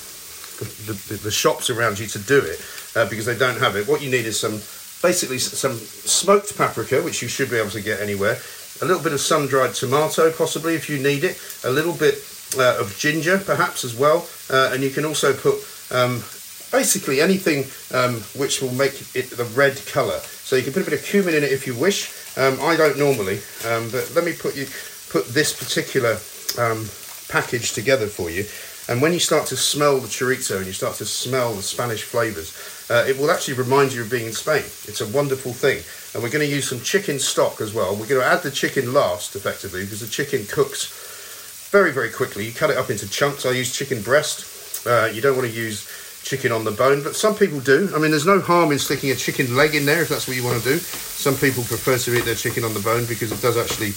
the, 0.88 0.96
the, 1.08 1.20
the 1.24 1.30
shops 1.30 1.68
around 1.68 1.98
you 1.98 2.06
to 2.06 2.18
do 2.18 2.38
it 2.38 2.64
uh, 2.96 3.06
because 3.10 3.26
they 3.26 3.36
don't 3.36 3.58
have 3.58 3.76
it, 3.76 3.86
what 3.86 4.00
you 4.00 4.10
need 4.10 4.24
is 4.24 4.40
some 4.40 4.58
basically 5.02 5.38
some 5.38 5.76
smoked 5.76 6.56
paprika, 6.56 7.02
which 7.02 7.20
you 7.20 7.28
should 7.28 7.50
be 7.50 7.56
able 7.56 7.70
to 7.70 7.82
get 7.82 8.00
anywhere, 8.00 8.38
a 8.80 8.84
little 8.86 9.02
bit 9.02 9.12
of 9.12 9.20
sun-dried 9.20 9.74
tomato, 9.74 10.32
possibly 10.32 10.74
if 10.76 10.88
you 10.88 10.98
need 10.98 11.24
it, 11.24 11.38
a 11.62 11.70
little 11.70 11.94
bit 11.94 12.24
uh, 12.56 12.80
of 12.80 12.96
ginger, 12.98 13.36
perhaps 13.36 13.84
as 13.84 13.94
well, 13.94 14.26
uh, 14.48 14.70
and 14.72 14.82
you 14.82 14.90
can 14.90 15.04
also 15.04 15.34
put 15.34 15.56
um, 15.92 16.22
basically 16.70 17.20
anything 17.20 17.64
um, 17.96 18.20
which 18.38 18.62
will 18.62 18.72
make 18.74 19.14
it 19.14 19.30
the 19.30 19.44
red 19.54 19.80
colour. 19.86 20.18
So 20.18 20.56
you 20.56 20.62
can 20.62 20.72
put 20.72 20.82
a 20.82 20.90
bit 20.90 20.98
of 20.98 21.04
cumin 21.04 21.34
in 21.34 21.44
it 21.44 21.52
if 21.52 21.66
you 21.66 21.74
wish. 21.74 22.12
Um, 22.38 22.58
I 22.60 22.76
don't 22.76 22.98
normally, 22.98 23.40
um, 23.66 23.90
but 23.90 24.12
let 24.14 24.24
me 24.24 24.32
put 24.32 24.56
you 24.56 24.66
put 25.10 25.26
this 25.26 25.52
particular 25.52 26.18
um, 26.58 26.86
package 27.28 27.72
together 27.72 28.06
for 28.06 28.30
you. 28.30 28.44
And 28.88 29.00
when 29.00 29.12
you 29.12 29.20
start 29.20 29.46
to 29.48 29.56
smell 29.56 29.98
the 29.98 30.08
chorizo 30.08 30.56
and 30.56 30.66
you 30.66 30.72
start 30.72 30.96
to 30.96 31.04
smell 31.04 31.54
the 31.54 31.62
Spanish 31.62 32.02
flavours, 32.02 32.56
uh, 32.90 33.04
it 33.06 33.16
will 33.18 33.30
actually 33.30 33.54
remind 33.54 33.92
you 33.92 34.02
of 34.02 34.10
being 34.10 34.26
in 34.26 34.32
Spain. 34.32 34.64
It's 34.64 35.00
a 35.00 35.06
wonderful 35.06 35.52
thing. 35.52 35.84
And 36.12 36.22
we're 36.22 36.30
going 36.30 36.44
to 36.44 36.52
use 36.52 36.68
some 36.68 36.80
chicken 36.80 37.20
stock 37.20 37.60
as 37.60 37.72
well. 37.72 37.94
We're 37.94 38.08
going 38.08 38.20
to 38.20 38.26
add 38.26 38.42
the 38.42 38.50
chicken 38.50 38.92
last, 38.92 39.36
effectively, 39.36 39.84
because 39.84 40.00
the 40.00 40.08
chicken 40.08 40.44
cooks 40.46 41.68
very, 41.70 41.92
very 41.92 42.10
quickly. 42.10 42.46
You 42.46 42.52
cut 42.52 42.70
it 42.70 42.76
up 42.76 42.90
into 42.90 43.08
chunks. 43.08 43.46
I 43.46 43.52
use 43.52 43.72
chicken 43.72 44.02
breast. 44.02 44.84
Uh, 44.84 45.08
you 45.12 45.20
don't 45.20 45.36
want 45.36 45.48
to 45.48 45.54
use 45.54 45.86
chicken 46.22 46.52
on 46.52 46.64
the 46.64 46.70
bone, 46.70 47.02
but 47.02 47.16
some 47.16 47.34
people 47.34 47.60
do. 47.60 47.90
I 47.94 47.98
mean, 47.98 48.10
there's 48.10 48.26
no 48.26 48.40
harm 48.40 48.72
in 48.72 48.78
sticking 48.78 49.10
a 49.10 49.16
chicken 49.16 49.56
leg 49.56 49.74
in 49.74 49.86
there 49.86 50.02
if 50.02 50.08
that's 50.08 50.28
what 50.28 50.36
you 50.36 50.44
want 50.44 50.62
to 50.62 50.68
do. 50.68 50.78
Some 50.78 51.34
people 51.34 51.64
prefer 51.64 51.98
to 51.98 52.16
eat 52.16 52.24
their 52.24 52.34
chicken 52.34 52.64
on 52.64 52.74
the 52.74 52.80
bone 52.80 53.06
because 53.06 53.32
it 53.32 53.40
does 53.40 53.56
actually 53.56 53.92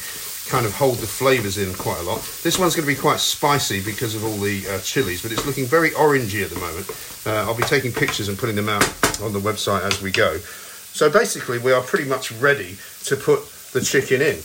kind 0.49 0.65
of 0.65 0.73
hold 0.75 0.97
the 0.97 1.07
flavours 1.07 1.57
in 1.57 1.73
quite 1.73 1.99
a 1.99 2.03
lot. 2.03 2.19
This 2.43 2.59
one's 2.59 2.75
going 2.75 2.87
to 2.87 2.93
be 2.93 2.99
quite 2.99 3.19
spicy 3.19 3.81
because 3.83 4.15
of 4.15 4.25
all 4.25 4.37
the 4.37 4.63
uh, 4.67 4.79
chilies, 4.79 5.21
but 5.21 5.31
it's 5.31 5.45
looking 5.45 5.65
very 5.65 5.91
orangey 5.91 6.43
at 6.43 6.49
the 6.49 6.59
moment. 6.59 6.89
Uh, 7.25 7.49
I'll 7.49 7.55
be 7.55 7.63
taking 7.63 7.91
pictures 7.91 8.27
and 8.27 8.37
putting 8.37 8.55
them 8.55 8.69
out 8.69 8.83
on 9.21 9.31
the 9.31 9.39
website 9.39 9.83
as 9.83 10.01
we 10.01 10.11
go. 10.11 10.37
So 10.37 11.09
basically, 11.09 11.59
we 11.59 11.71
are 11.71 11.81
pretty 11.81 12.05
much 12.05 12.31
ready 12.33 12.77
to 13.05 13.15
put 13.15 13.47
the 13.73 13.81
chicken 13.81 14.21
in. 14.21 14.37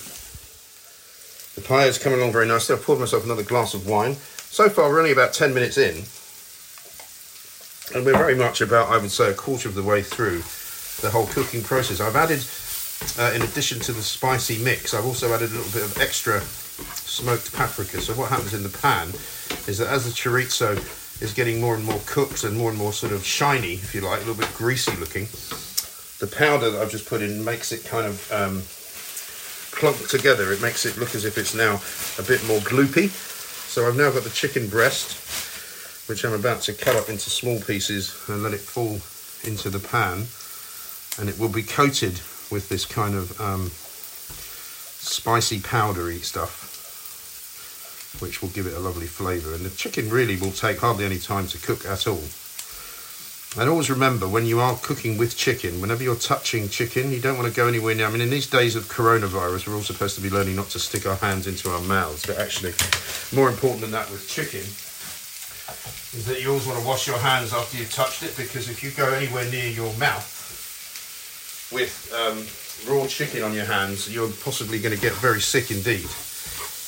The 1.57 1.67
pie 1.67 1.87
is 1.87 1.99
coming 1.99 2.21
along 2.21 2.33
very 2.33 2.47
nicely. 2.47 2.76
I've 2.76 2.85
poured 2.85 3.00
myself 3.00 3.25
another 3.25 3.43
glass 3.43 3.75
of 3.75 3.88
wine. 3.88 4.14
So 4.14 4.69
far, 4.71 4.88
we're 4.88 5.00
only 5.00 5.12
about 5.12 5.35
10 5.35 5.52
minutes 5.52 5.76
in, 5.76 6.05
and 7.95 8.04
we're 8.04 8.16
very 8.16 8.35
much 8.35 8.61
about, 8.61 8.88
I 8.88 8.99
would 8.99 9.11
say, 9.11 9.30
a 9.30 9.35
quarter 9.35 9.68
of 9.68 9.75
the 9.75 9.83
way 9.83 10.02
through 10.02 10.38
the 11.00 11.11
whole 11.11 11.26
cooking 11.26 11.62
process. 11.62 12.00
I've 12.00 12.16
added, 12.16 12.45
uh, 13.18 13.33
in 13.35 13.42
addition 13.42 13.80
to 13.80 13.92
the 13.92 14.02
spicy 14.02 14.62
mix, 14.62 14.95
I've 14.95 15.07
also 15.07 15.33
added 15.33 15.50
a 15.50 15.54
little 15.54 15.73
bit 15.73 15.85
of 15.85 16.00
extra 16.00 16.40
smoked 16.40 17.52
paprika. 17.52 18.00
So 18.00 18.14
what 18.14 18.30
happens 18.30 18.54
in 18.54 18.62
the 18.62 18.68
pan 18.68 19.09
is 19.66 19.78
that 19.78 19.88
as 19.88 20.04
the 20.04 20.11
chorizo 20.11 20.76
is 21.23 21.33
getting 21.33 21.61
more 21.61 21.75
and 21.75 21.85
more 21.85 22.00
cooked 22.07 22.45
and 22.45 22.57
more 22.57 22.71
and 22.71 22.78
more 22.78 22.92
sort 22.92 23.12
of 23.12 23.25
shiny, 23.25 23.75
if 23.75 23.95
you 23.95 24.00
like, 24.00 24.23
a 24.23 24.25
little 24.25 24.35
bit 24.35 24.52
greasy 24.54 24.95
looking, 24.97 25.26
the 26.18 26.26
powder 26.26 26.71
that 26.71 26.80
I've 26.80 26.90
just 26.90 27.07
put 27.07 27.23
in 27.23 27.45
makes 27.45 27.73
it 27.73 27.85
kind 27.85 28.07
of 28.07 28.33
um, 28.33 28.62
clump 29.71 29.99
together. 30.09 30.52
It 30.52 30.61
makes 30.61 30.85
it 30.85 30.97
look 30.97 31.14
as 31.14 31.25
if 31.25 31.38
it's 31.38 31.54
now 31.54 31.80
a 32.18 32.26
bit 32.26 32.45
more 32.47 32.59
gloopy. 32.61 33.11
So 33.68 33.87
I've 33.87 33.97
now 33.97 34.11
got 34.11 34.25
the 34.25 34.30
chicken 34.30 34.68
breast 34.68 35.16
which 36.09 36.25
I'm 36.25 36.33
about 36.33 36.62
to 36.62 36.73
cut 36.73 36.97
up 36.97 37.11
into 37.11 37.29
small 37.29 37.61
pieces 37.61 38.17
and 38.29 38.43
let 38.43 38.55
it 38.55 38.61
fall 38.61 38.99
into 39.49 39.69
the 39.69 39.79
pan. 39.79 40.27
And 41.21 41.29
it 41.29 41.38
will 41.38 41.53
be 41.53 41.62
coated 41.62 42.21
with 42.50 42.69
this 42.69 42.87
kind 42.87 43.15
of 43.15 43.38
um, 43.41 43.71
spicy 43.71 45.61
powdery 45.61 46.19
stuff 46.19 46.65
which 48.21 48.41
will 48.41 48.49
give 48.49 48.67
it 48.67 48.75
a 48.75 48.81
lovely 48.81 49.07
flavour 49.07 49.55
and 49.55 49.65
the 49.65 49.71
chicken 49.71 50.09
really 50.09 50.37
will 50.37 50.50
take 50.50 50.79
hardly 50.79 51.05
any 51.05 51.19
time 51.19 51.47
to 51.47 51.59
cook 51.59 51.85
at 51.85 52.07
all. 52.07 52.23
And 53.61 53.69
always 53.69 53.91
remember 53.91 54.27
when 54.27 54.47
you 54.47 54.61
are 54.61 54.77
cooking 54.77 55.19
with 55.19 55.37
chicken 55.37 55.81
whenever 55.81 56.03
you're 56.03 56.17
touching 56.17 56.69
chicken 56.69 57.12
you 57.12 57.21
don't 57.21 57.37
want 57.37 57.49
to 57.49 57.55
go 57.55 57.69
anywhere 57.69 57.95
near 57.95 58.07
I 58.07 58.11
mean 58.11 58.23
in 58.23 58.31
these 58.31 58.47
days 58.47 58.77
of 58.77 58.85
coronavirus 58.85 59.69
we're 59.69 59.75
all 59.75 59.83
supposed 59.83 60.17
to 60.17 60.23
be 60.23 60.31
learning 60.31 60.57
not 60.57 60.71
to 60.71 60.79
stick 60.79 61.07
our 61.07 61.17
hands 61.17 61.47
into 61.47 61.71
our 61.71 61.81
mouths. 61.83 62.25
But 62.27 62.38
actually 62.38 62.73
more 63.35 63.49
important 63.50 63.83
than 63.83 63.91
that 63.91 64.11
with 64.11 64.27
chicken 64.27 64.65
is 66.15 66.25
that 66.27 66.41
you 66.41 66.49
always 66.49 66.67
want 66.67 66.79
to 66.79 66.87
wash 66.87 67.07
your 67.07 67.19
hands 67.19 67.53
after 67.53 67.77
you've 67.77 67.93
touched 67.93 68.23
it 68.23 68.37
because 68.37 68.69
if 68.69 68.83
you 68.83 68.91
go 68.93 69.13
anywhere 69.13 69.45
near 69.51 69.69
your 69.69 69.93
mouth 69.99 70.35
with 71.73 72.11
um, 72.17 72.41
raw 72.91 73.07
chicken 73.07 73.43
on 73.43 73.53
your 73.53 73.67
hands, 73.67 74.13
you're 74.13 74.31
possibly 74.45 74.79
going 74.79 74.95
to 74.95 75.01
get 75.01 75.13
very 75.15 75.41
sick 75.41 75.71
indeed. 75.71 76.09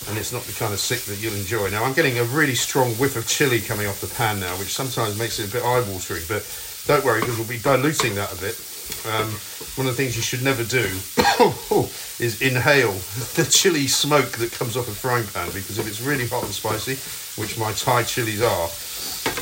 And 0.09 0.17
it's 0.17 0.33
not 0.33 0.43
the 0.43 0.57
kind 0.57 0.73
of 0.73 0.81
sick 0.81 1.01
that 1.13 1.21
you'll 1.23 1.35
enjoy. 1.35 1.69
Now, 1.69 1.85
I'm 1.85 1.93
getting 1.93 2.19
a 2.19 2.25
really 2.25 2.55
strong 2.55 2.93
whiff 2.95 3.17
of 3.17 3.29
chili 3.29 3.61
coming 3.61 3.87
off 3.87 4.01
the 4.01 4.09
pan 4.09 4.41
now, 4.41 4.57
which 4.57 4.73
sometimes 4.73 5.19
makes 5.19 5.39
it 5.39 5.51
a 5.51 5.53
bit 5.53 5.63
eye-watering, 5.63 6.25
but 6.27 6.41
don't 6.87 7.05
worry 7.05 7.21
because 7.21 7.37
we'll 7.37 7.47
be 7.47 7.59
diluting 7.59 8.15
that 8.15 8.33
a 8.33 8.41
bit 8.41 8.57
Um, 9.07 9.31
one 9.77 9.87
of 9.87 9.97
the 9.97 10.03
things 10.03 10.17
you 10.17 10.23
should 10.23 10.43
never 10.43 10.65
do 10.65 10.85
is 12.21 12.43
inhale 12.43 12.93
the 13.37 13.49
chili 13.51 13.87
smoke 13.87 14.33
that 14.39 14.53
comes 14.53 14.77
off 14.77 14.89
a 14.89 14.93
frying 14.93 15.27
pan 15.29 15.47
because 15.55 15.79
if 15.79 15.87
it's 15.87 16.01
really 16.01 16.27
hot 16.27 16.45
and 16.45 16.53
spicy, 16.53 16.97
which 17.41 17.59
my 17.59 17.73
Thai 17.73 18.03
chilies 18.03 18.43
are, 18.43 18.69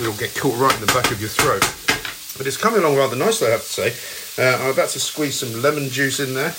it'll 0.01 0.19
get 0.19 0.35
caught 0.35 0.57
right 0.59 0.75
in 0.75 0.81
the 0.81 0.93
back 0.93 1.11
of 1.11 1.21
your 1.21 1.31
throat. 1.31 1.67
But 2.39 2.47
it's 2.47 2.57
coming 2.57 2.81
along 2.81 2.97
rather 2.97 3.17
nicely, 3.17 3.49
I 3.49 3.53
have 3.53 3.67
to 3.67 3.91
say. 3.91 3.91
Uh, 4.39 4.63
I'm 4.63 4.71
about 4.71 4.91
to 4.91 5.01
squeeze 5.01 5.35
some 5.35 5.61
lemon 5.61 5.89
juice 5.91 6.21
in 6.21 6.35
there, 6.35 6.55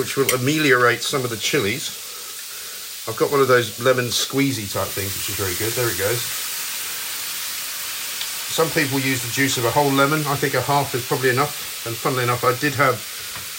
which 0.00 0.16
will 0.16 0.32
ameliorate 0.34 1.02
some 1.02 1.24
of 1.24 1.30
the 1.30 1.36
chilies. 1.36 1.90
I've 3.06 3.16
got 3.16 3.30
one 3.30 3.40
of 3.40 3.48
those 3.48 3.78
lemon 3.78 4.06
squeezy 4.06 4.72
type 4.72 4.88
things, 4.88 5.12
which 5.14 5.28
is 5.28 5.36
very 5.36 5.54
good. 5.60 5.72
There 5.74 5.90
it 5.92 5.98
goes. 5.98 6.45
Some 8.56 8.70
people 8.70 8.98
use 8.98 9.20
the 9.20 9.30
juice 9.30 9.58
of 9.58 9.66
a 9.66 9.70
whole 9.70 9.92
lemon. 9.92 10.20
I 10.24 10.34
think 10.34 10.54
a 10.54 10.62
half 10.62 10.94
is 10.94 11.04
probably 11.04 11.28
enough. 11.28 11.84
And 11.84 11.94
funnily 11.94 12.24
enough, 12.24 12.40
I 12.42 12.56
did 12.56 12.72
have 12.80 12.96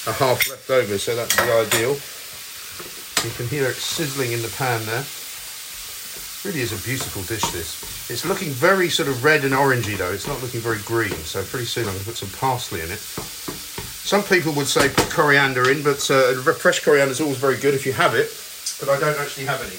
a 0.09 0.13
half 0.17 0.49
left 0.49 0.67
over, 0.71 0.97
so 0.97 1.15
that's 1.15 1.35
the 1.37 1.45
ideal. 1.53 1.93
You 3.21 3.29
can 3.37 3.45
hear 3.45 3.69
it 3.69 3.77
sizzling 3.77 4.31
in 4.33 4.41
the 4.41 4.49
pan 4.57 4.81
there. 4.89 5.05
Really 6.41 6.65
is 6.65 6.73
a 6.73 6.81
beautiful 6.81 7.21
dish, 7.29 7.45
this. 7.53 8.09
It's 8.09 8.25
looking 8.25 8.49
very 8.49 8.89
sort 8.89 9.07
of 9.07 9.23
red 9.23 9.45
and 9.45 9.53
orangey, 9.53 10.01
though. 10.01 10.09
It's 10.09 10.25
not 10.25 10.41
looking 10.41 10.61
very 10.61 10.81
green, 10.81 11.13
so 11.29 11.45
pretty 11.45 11.69
soon 11.69 11.85
I'm 11.85 11.93
going 11.93 12.01
to 12.01 12.09
put 12.09 12.17
some 12.17 12.33
parsley 12.33 12.81
in 12.81 12.89
it. 12.89 12.97
Some 12.97 14.25
people 14.25 14.49
would 14.57 14.65
say 14.65 14.89
put 14.89 15.13
coriander 15.13 15.69
in, 15.69 15.83
but 15.85 16.01
uh, 16.09 16.33
fresh 16.57 16.81
coriander 16.81 17.13
is 17.13 17.21
always 17.21 17.37
very 17.37 17.61
good 17.61 17.77
if 17.77 17.85
you 17.85 17.93
have 17.93 18.17
it, 18.17 18.33
but 18.81 18.89
I 18.89 18.97
don't 18.97 19.21
actually 19.21 19.45
have 19.45 19.61
any. 19.61 19.77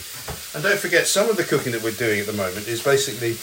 And 0.55 0.63
don't 0.63 0.79
forget, 0.79 1.11
some 1.11 1.29
of 1.29 1.37
the 1.37 1.43
cooking 1.43 1.73
that 1.75 1.83
we're 1.83 1.99
doing 1.99 2.21
at 2.21 2.27
the 2.31 2.39
moment 2.39 2.69
is 2.69 2.85
basically 2.87 3.35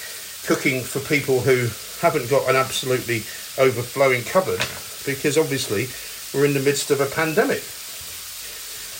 cooking 0.45 0.81
for 0.81 0.99
people 0.99 1.41
who 1.41 1.67
haven't 2.01 2.29
got 2.29 2.49
an 2.49 2.55
absolutely 2.55 3.23
overflowing 3.57 4.23
cupboard 4.23 4.59
because 5.05 5.37
obviously 5.37 5.87
we're 6.33 6.45
in 6.45 6.53
the 6.53 6.59
midst 6.59 6.91
of 6.91 7.01
a 7.01 7.05
pandemic. 7.05 7.63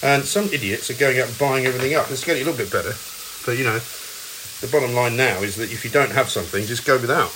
And 0.03 0.23
some 0.23 0.45
idiots 0.53 0.89
are 0.89 0.99
going 0.99 1.19
out 1.19 1.27
and 1.27 1.37
buying 1.39 1.65
everything 1.65 1.95
up. 1.95 2.09
It's 2.11 2.23
getting 2.23 2.43
a 2.43 2.45
little 2.45 2.63
bit 2.63 2.71
better. 2.71 2.93
But 3.45 3.57
you 3.57 3.63
know, 3.63 3.79
the 4.61 4.69
bottom 4.71 4.93
line 4.93 5.17
now 5.17 5.41
is 5.41 5.55
that 5.57 5.71
if 5.71 5.83
you 5.83 5.91
don't 5.91 6.11
have 6.11 6.29
something, 6.29 6.65
just 6.65 6.85
go 6.85 6.99
without. 6.99 7.33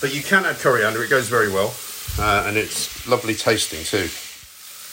But 0.00 0.14
you 0.14 0.22
can 0.22 0.44
add 0.44 0.58
coriander, 0.58 1.02
it 1.02 1.10
goes 1.10 1.28
very 1.28 1.50
well. 1.50 1.74
Uh, 2.18 2.44
and 2.46 2.56
it's 2.56 3.06
lovely 3.06 3.34
tasting 3.34 3.84
too. 3.84 4.08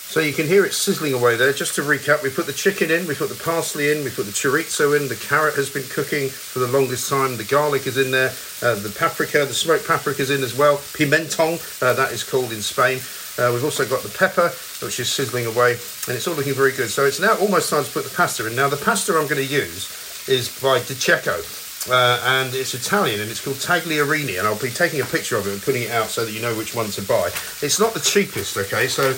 So 0.08 0.22
you 0.22 0.32
can 0.32 0.48
hear 0.48 0.64
it 0.64 0.74
sizzling 0.74 1.14
away 1.14 1.36
there. 1.36 1.52
Just 1.52 1.76
to 1.76 1.82
recap, 1.82 2.24
we 2.24 2.30
put 2.30 2.46
the 2.46 2.54
chicken 2.54 2.90
in, 2.92 3.06
we 3.08 3.14
put 3.14 3.28
the 3.28 3.44
parsley 3.44 3.92
in, 3.92 4.06
we 4.06 4.10
put 4.10 4.26
the 4.26 4.32
chorizo 4.32 4.96
in, 4.96 5.10
the 5.10 5.18
carrot 5.18 5.56
has 5.56 5.70
been 5.70 5.84
cooking 5.90 6.30
for 6.30 6.60
the 6.60 6.68
longest 6.68 7.10
time, 7.10 7.36
the 7.36 7.44
garlic 7.44 7.86
is 7.88 7.98
in 7.98 8.10
there, 8.10 8.32
uh, 8.62 8.76
the 8.76 8.94
paprika, 8.98 9.46
the 9.46 9.54
smoked 9.54 9.86
paprika 9.86 10.22
is 10.22 10.30
in 10.30 10.44
as 10.44 10.56
well, 10.56 10.78
pimentón, 10.96 11.60
uh, 11.84 11.94
that 11.94 12.14
is 12.14 12.24
called 12.24 12.54
in 12.54 12.62
Spain. 12.62 13.00
Uh, 13.38 13.52
we've 13.54 13.66
also 13.66 13.86
got 13.86 14.02
the 14.02 14.18
pepper, 14.18 14.48
which 14.82 14.98
is 15.02 15.12
sizzling 15.12 15.46
away, 15.46 15.74
and 15.74 16.16
it's 16.16 16.26
all 16.26 16.36
looking 16.36 16.54
very 16.56 16.72
good. 16.72 16.90
So 16.90 17.06
it's 17.06 17.20
now 17.20 17.38
almost 17.40 17.70
time 17.70 17.84
to 17.84 17.92
put 17.92 18.06
the 18.06 18.16
pasta 18.16 18.48
in. 18.48 18.56
Now 18.56 18.70
the 18.70 18.78
pasta 18.78 19.12
I'm 19.12 19.28
going 19.28 19.46
to 19.46 19.54
use 19.54 19.92
is 20.30 20.48
by 20.62 20.80
Cecco 20.80 21.68
uh, 21.90 22.20
and 22.24 22.54
it's 22.54 22.74
Italian 22.74 23.22
and 23.22 23.30
it's 23.30 23.44
called 23.44 23.58
Tagliarini 23.58 24.38
and 24.38 24.48
I'll 24.48 24.60
be 24.60 24.70
taking 24.70 25.02
a 25.02 25.06
picture 25.06 25.38
of 25.38 25.48
it 25.48 25.54
and 25.54 25.62
putting 25.62 25.84
it 25.84 25.92
out 25.92 26.08
so 26.08 26.26
that 26.26 26.32
you 26.32 26.42
know 26.42 26.56
which 26.56 26.76
one 26.76 26.88
to 26.92 27.02
buy. 27.02 27.28
It's 27.62 27.80
not 27.80 27.94
the 27.94 28.00
cheapest, 28.00 28.58
okay, 28.58 28.88
so 28.88 29.14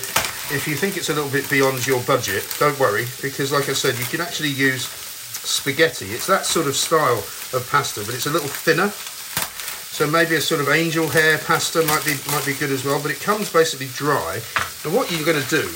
if 0.52 0.66
you 0.66 0.74
think 0.74 0.96
it's 0.96 1.08
a 1.08 1.14
little 1.14 1.30
bit 1.30 1.48
beyond 1.48 1.86
your 1.86 2.02
budget, 2.02 2.46
don't 2.58 2.78
worry 2.78 3.06
because 3.22 3.52
like 3.52 3.68
I 3.68 3.72
said, 3.72 3.98
you 3.98 4.04
can 4.06 4.20
actually 4.20 4.50
use 4.50 4.86
spaghetti. 4.86 6.06
It's 6.06 6.26
that 6.26 6.44
sort 6.44 6.66
of 6.66 6.76
style 6.76 7.18
of 7.52 7.68
pasta, 7.70 8.02
but 8.04 8.14
it's 8.14 8.26
a 8.26 8.30
little 8.30 8.48
thinner. 8.48 8.88
So 8.88 10.06
maybe 10.10 10.36
a 10.36 10.40
sort 10.40 10.60
of 10.60 10.68
angel 10.68 11.08
hair 11.08 11.38
pasta 11.38 11.82
might 11.86 12.04
be 12.04 12.14
might 12.32 12.46
be 12.46 12.54
good 12.54 12.70
as 12.70 12.84
well, 12.84 13.00
but 13.00 13.10
it 13.10 13.20
comes 13.20 13.52
basically 13.52 13.88
dry. 13.94 14.40
And 14.84 14.94
what 14.94 15.10
you're 15.10 15.24
going 15.24 15.42
to 15.42 15.50
do 15.50 15.68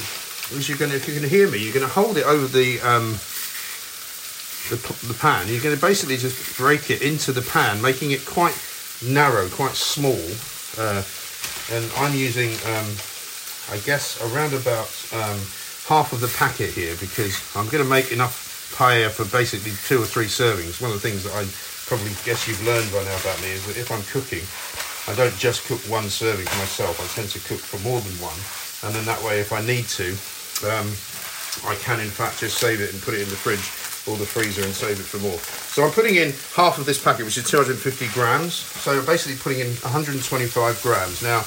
is 0.56 0.68
you're 0.68 0.78
going 0.78 0.90
to, 0.90 0.96
if 0.96 1.08
you 1.08 1.18
can 1.18 1.28
hear 1.28 1.50
me, 1.50 1.58
you're 1.58 1.74
going 1.74 1.86
to 1.86 1.92
hold 1.92 2.16
it 2.16 2.24
over 2.24 2.46
the 2.46 2.80
um, 2.80 3.18
the, 4.70 4.76
the 5.06 5.14
pan, 5.14 5.46
you're 5.48 5.62
going 5.62 5.74
to 5.74 5.80
basically 5.80 6.16
just 6.16 6.56
break 6.56 6.90
it 6.90 7.02
into 7.02 7.32
the 7.32 7.42
pan, 7.42 7.82
making 7.82 8.12
it 8.12 8.24
quite 8.24 8.56
narrow, 9.04 9.48
quite 9.48 9.74
small. 9.74 10.18
Uh, 10.78 11.02
and 11.70 11.84
I'm 11.96 12.14
using, 12.14 12.50
um, 12.72 12.88
I 13.70 13.78
guess, 13.78 14.20
around 14.20 14.52
about 14.52 14.90
um, 15.12 15.40
half 15.88 16.12
of 16.12 16.20
the 16.20 16.32
packet 16.36 16.70
here 16.70 16.96
because 17.00 17.40
I'm 17.56 17.68
going 17.68 17.82
to 17.82 17.88
make 17.88 18.12
enough 18.12 18.72
paella 18.76 19.10
for 19.10 19.24
basically 19.24 19.72
two 19.86 20.02
or 20.02 20.06
three 20.06 20.26
servings. 20.26 20.80
One 20.80 20.90
of 20.90 21.00
the 21.00 21.04
things 21.04 21.24
that 21.24 21.32
I 21.32 21.44
probably 21.86 22.12
guess 22.24 22.48
you've 22.48 22.64
learned 22.64 22.90
by 22.92 23.04
now 23.04 23.16
about 23.20 23.40
me 23.40 23.52
is 23.52 23.64
that 23.66 23.76
if 23.76 23.92
I'm 23.92 24.02
cooking, 24.08 24.44
I 25.06 25.12
don't 25.16 25.36
just 25.36 25.64
cook 25.68 25.80
one 25.88 26.08
serving 26.08 26.46
for 26.46 26.58
myself. 26.58 26.96
I 27.00 27.06
tend 27.12 27.28
to 27.36 27.40
cook 27.44 27.60
for 27.60 27.78
more 27.84 28.00
than 28.00 28.16
one, 28.24 28.36
and 28.84 28.96
then 28.96 29.04
that 29.04 29.20
way, 29.22 29.40
if 29.40 29.52
I 29.52 29.60
need 29.60 29.84
to, 30.00 30.16
um, 30.64 30.88
I 31.68 31.76
can 31.80 32.00
in 32.00 32.08
fact 32.08 32.40
just 32.40 32.58
save 32.58 32.80
it 32.80 32.92
and 32.92 33.00
put 33.02 33.14
it 33.14 33.20
in 33.20 33.28
the 33.28 33.36
fridge 33.36 33.64
or 34.08 34.16
the 34.16 34.26
freezer 34.26 34.64
and 34.64 34.72
save 34.72 35.00
it 35.00 35.08
for 35.08 35.18
more. 35.18 35.38
So 35.72 35.84
I'm 35.84 35.92
putting 35.92 36.16
in 36.16 36.32
half 36.56 36.78
of 36.78 36.84
this 36.84 37.02
packet, 37.02 37.24
which 37.24 37.38
is 37.38 37.48
250 37.48 38.08
grams. 38.12 38.54
So 38.54 38.98
I'm 38.98 39.06
basically 39.06 39.36
putting 39.38 39.60
in 39.60 39.72
125 39.80 40.20
grams. 40.82 41.22
Now, 41.22 41.44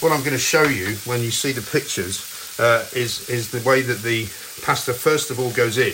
what 0.00 0.12
I'm 0.12 0.20
going 0.20 0.32
to 0.32 0.38
show 0.38 0.62
you 0.62 0.96
when 1.04 1.20
you 1.20 1.30
see 1.30 1.52
the 1.52 1.60
pictures 1.60 2.58
uh, 2.58 2.86
is, 2.94 3.28
is 3.28 3.50
the 3.50 3.60
way 3.68 3.82
that 3.82 4.02
the 4.02 4.24
pasta 4.64 4.94
first 4.94 5.30
of 5.30 5.38
all 5.38 5.52
goes 5.52 5.76
in 5.76 5.92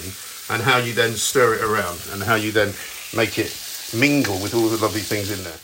and 0.49 0.63
how 0.63 0.79
you 0.79 0.93
then 0.93 1.13
stir 1.13 1.55
it 1.55 1.63
around 1.63 1.99
and 2.13 2.23
how 2.23 2.37
you 2.37 2.53
then 2.53 2.73
make 3.17 3.39
it 3.39 3.51
mingle 3.99 4.41
with 4.41 4.55
all 4.55 4.69
the 4.69 4.79
lovely 4.79 5.01
things 5.01 5.31
in 5.31 5.43
there. 5.43 5.59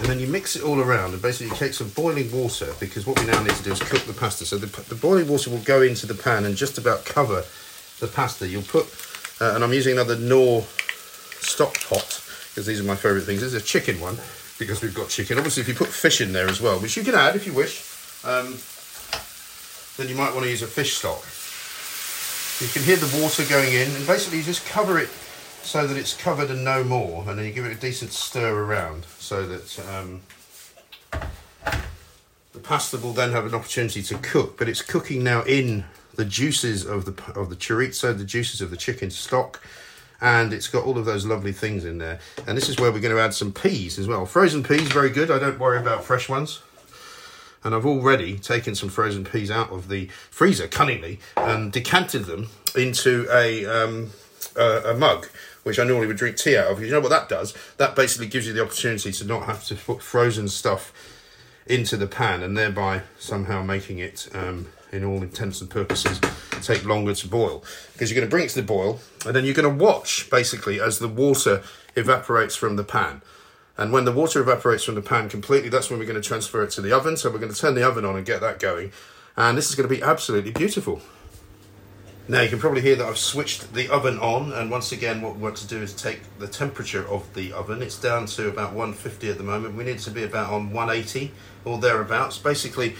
And 0.00 0.06
then 0.06 0.18
you 0.18 0.26
mix 0.26 0.56
it 0.56 0.62
all 0.62 0.80
around 0.80 1.12
and 1.12 1.20
basically 1.20 1.48
you 1.48 1.56
take 1.56 1.74
some 1.74 1.90
boiling 1.90 2.32
water 2.32 2.72
because 2.80 3.06
what 3.06 3.20
we 3.20 3.26
now 3.26 3.42
need 3.42 3.54
to 3.54 3.62
do 3.62 3.72
is 3.72 3.80
cook 3.80 4.02
the 4.04 4.14
pasta. 4.14 4.46
So 4.46 4.56
the, 4.56 4.66
the 4.84 4.94
boiling 4.94 5.28
water 5.28 5.50
will 5.50 5.58
go 5.58 5.82
into 5.82 6.06
the 6.06 6.14
pan 6.14 6.46
and 6.46 6.56
just 6.56 6.78
about 6.78 7.04
cover 7.04 7.44
the 8.00 8.08
pasta, 8.08 8.48
you'll 8.48 8.62
put, 8.62 8.86
uh, 9.40 9.54
and 9.54 9.62
I'm 9.62 9.74
using 9.74 9.92
another 9.92 10.16
Knorr 10.16 10.62
stock 11.42 11.78
pot 11.82 12.22
because 12.48 12.64
these 12.64 12.80
are 12.80 12.84
my 12.84 12.96
favourite 12.96 13.24
things. 13.24 13.40
This 13.40 13.52
is 13.52 13.62
a 13.62 13.64
chicken 13.64 14.00
one 14.00 14.16
because 14.58 14.82
we've 14.82 14.94
got 14.94 15.08
chicken. 15.08 15.38
Obviously, 15.38 15.62
if 15.62 15.68
you 15.68 15.74
put 15.74 15.88
fish 15.88 16.20
in 16.20 16.32
there 16.32 16.48
as 16.48 16.60
well, 16.60 16.78
which 16.78 16.96
you 16.96 17.02
can 17.02 17.14
add 17.14 17.36
if 17.36 17.46
you 17.46 17.52
wish, 17.52 17.82
um, 18.24 18.56
then 19.96 20.08
you 20.08 20.16
might 20.16 20.32
want 20.32 20.44
to 20.44 20.50
use 20.50 20.62
a 20.62 20.66
fish 20.66 20.94
stock. 20.94 21.22
You 22.60 22.72
can 22.72 22.82
hear 22.82 22.96
the 22.96 23.20
water 23.20 23.44
going 23.48 23.72
in, 23.72 23.90
and 23.94 24.06
basically 24.06 24.38
you 24.38 24.44
just 24.44 24.64
cover 24.66 24.98
it 24.98 25.10
so 25.62 25.86
that 25.86 25.96
it's 25.96 26.14
covered 26.14 26.50
and 26.50 26.64
no 26.64 26.84
more, 26.84 27.24
and 27.28 27.38
then 27.38 27.46
you 27.46 27.52
give 27.52 27.64
it 27.64 27.72
a 27.72 27.80
decent 27.80 28.12
stir 28.12 28.54
around 28.54 29.06
so 29.18 29.46
that 29.46 29.78
um, 29.88 30.20
the 32.52 32.60
pasta 32.62 32.98
will 32.98 33.12
then 33.12 33.32
have 33.32 33.46
an 33.46 33.54
opportunity 33.54 34.02
to 34.02 34.16
cook. 34.18 34.56
But 34.56 34.68
it's 34.68 34.82
cooking 34.82 35.24
now 35.24 35.42
in 35.42 35.84
the 36.14 36.24
juices 36.24 36.86
of 36.86 37.04
the 37.04 37.32
of 37.32 37.50
the 37.50 37.56
chorizo, 37.56 38.16
the 38.16 38.24
juices 38.24 38.60
of 38.60 38.70
the 38.70 38.76
chicken 38.76 39.10
stock, 39.10 39.60
and 40.24 40.54
it's 40.54 40.68
got 40.68 40.84
all 40.84 40.96
of 40.96 41.04
those 41.04 41.26
lovely 41.26 41.52
things 41.52 41.84
in 41.84 41.98
there. 41.98 42.18
And 42.46 42.56
this 42.56 42.70
is 42.70 42.78
where 42.80 42.90
we're 42.90 43.00
going 43.00 43.14
to 43.14 43.20
add 43.20 43.34
some 43.34 43.52
peas 43.52 43.98
as 43.98 44.08
well. 44.08 44.24
Frozen 44.24 44.62
peas, 44.62 44.90
very 44.90 45.10
good. 45.10 45.30
I 45.30 45.38
don't 45.38 45.58
worry 45.58 45.78
about 45.78 46.02
fresh 46.02 46.30
ones. 46.30 46.62
And 47.62 47.74
I've 47.74 47.84
already 47.84 48.38
taken 48.38 48.74
some 48.74 48.88
frozen 48.88 49.24
peas 49.24 49.50
out 49.50 49.70
of 49.70 49.88
the 49.88 50.06
freezer 50.30 50.66
cunningly 50.66 51.20
and 51.36 51.70
decanted 51.70 52.24
them 52.24 52.48
into 52.74 53.26
a 53.30 53.66
um, 53.66 54.12
a, 54.56 54.92
a 54.92 54.94
mug 54.96 55.26
which 55.62 55.78
I 55.78 55.84
normally 55.84 56.06
would 56.06 56.16
drink 56.16 56.38
tea 56.38 56.56
out 56.56 56.70
of. 56.70 56.82
You 56.82 56.90
know 56.90 57.00
what 57.00 57.10
that 57.10 57.28
does? 57.28 57.54
That 57.76 57.94
basically 57.94 58.26
gives 58.26 58.46
you 58.46 58.54
the 58.54 58.62
opportunity 58.62 59.12
to 59.12 59.26
not 59.26 59.44
have 59.44 59.64
to 59.64 59.74
put 59.74 60.02
frozen 60.02 60.48
stuff 60.48 60.92
into 61.66 61.98
the 61.98 62.06
pan 62.06 62.42
and 62.42 62.56
thereby 62.56 63.02
somehow 63.18 63.62
making 63.62 63.98
it 63.98 64.28
um, 64.34 64.68
in 64.94 65.04
all 65.04 65.22
intents 65.22 65.60
and 65.60 65.68
purposes, 65.68 66.20
take 66.62 66.84
longer 66.84 67.14
to 67.14 67.28
boil. 67.28 67.64
Because 67.92 68.10
you're 68.10 68.20
going 68.20 68.28
to 68.28 68.30
bring 68.30 68.44
it 68.44 68.50
to 68.50 68.60
the 68.60 68.66
boil, 68.66 69.00
and 69.26 69.34
then 69.34 69.44
you're 69.44 69.54
going 69.54 69.78
to 69.78 69.84
watch 69.84 70.30
basically 70.30 70.80
as 70.80 70.98
the 70.98 71.08
water 71.08 71.62
evaporates 71.96 72.56
from 72.56 72.76
the 72.76 72.84
pan. 72.84 73.22
And 73.76 73.92
when 73.92 74.04
the 74.04 74.12
water 74.12 74.40
evaporates 74.40 74.84
from 74.84 74.94
the 74.94 75.02
pan 75.02 75.28
completely, 75.28 75.68
that's 75.68 75.90
when 75.90 75.98
we're 75.98 76.06
going 76.06 76.20
to 76.20 76.26
transfer 76.26 76.62
it 76.62 76.70
to 76.72 76.80
the 76.80 76.92
oven. 76.92 77.16
So 77.16 77.30
we're 77.30 77.38
going 77.38 77.52
to 77.52 77.60
turn 77.60 77.74
the 77.74 77.86
oven 77.86 78.04
on 78.04 78.16
and 78.16 78.24
get 78.24 78.40
that 78.40 78.60
going. 78.60 78.92
And 79.36 79.58
this 79.58 79.68
is 79.68 79.74
going 79.74 79.88
to 79.88 79.94
be 79.94 80.00
absolutely 80.00 80.52
beautiful. 80.52 81.02
Now 82.26 82.40
you 82.40 82.48
can 82.48 82.58
probably 82.58 82.80
hear 82.80 82.96
that 82.96 83.06
I've 83.06 83.18
switched 83.18 83.74
the 83.74 83.90
oven 83.90 84.18
on 84.18 84.50
and 84.54 84.70
once 84.70 84.92
again 84.92 85.20
what 85.20 85.36
we 85.36 85.42
want 85.42 85.58
to 85.58 85.66
do 85.66 85.82
is 85.82 85.92
take 85.92 86.20
the 86.38 86.48
temperature 86.48 87.06
of 87.06 87.34
the 87.34 87.52
oven. 87.52 87.82
It's 87.82 87.98
down 87.98 88.24
to 88.26 88.48
about 88.48 88.72
150 88.72 89.28
at 89.28 89.36
the 89.36 89.44
moment. 89.44 89.74
We 89.74 89.84
need 89.84 89.98
to 89.98 90.10
be 90.10 90.22
about 90.22 90.50
on 90.50 90.72
180 90.72 91.32
or 91.66 91.76
thereabouts. 91.76 92.38
Basically 92.38 92.96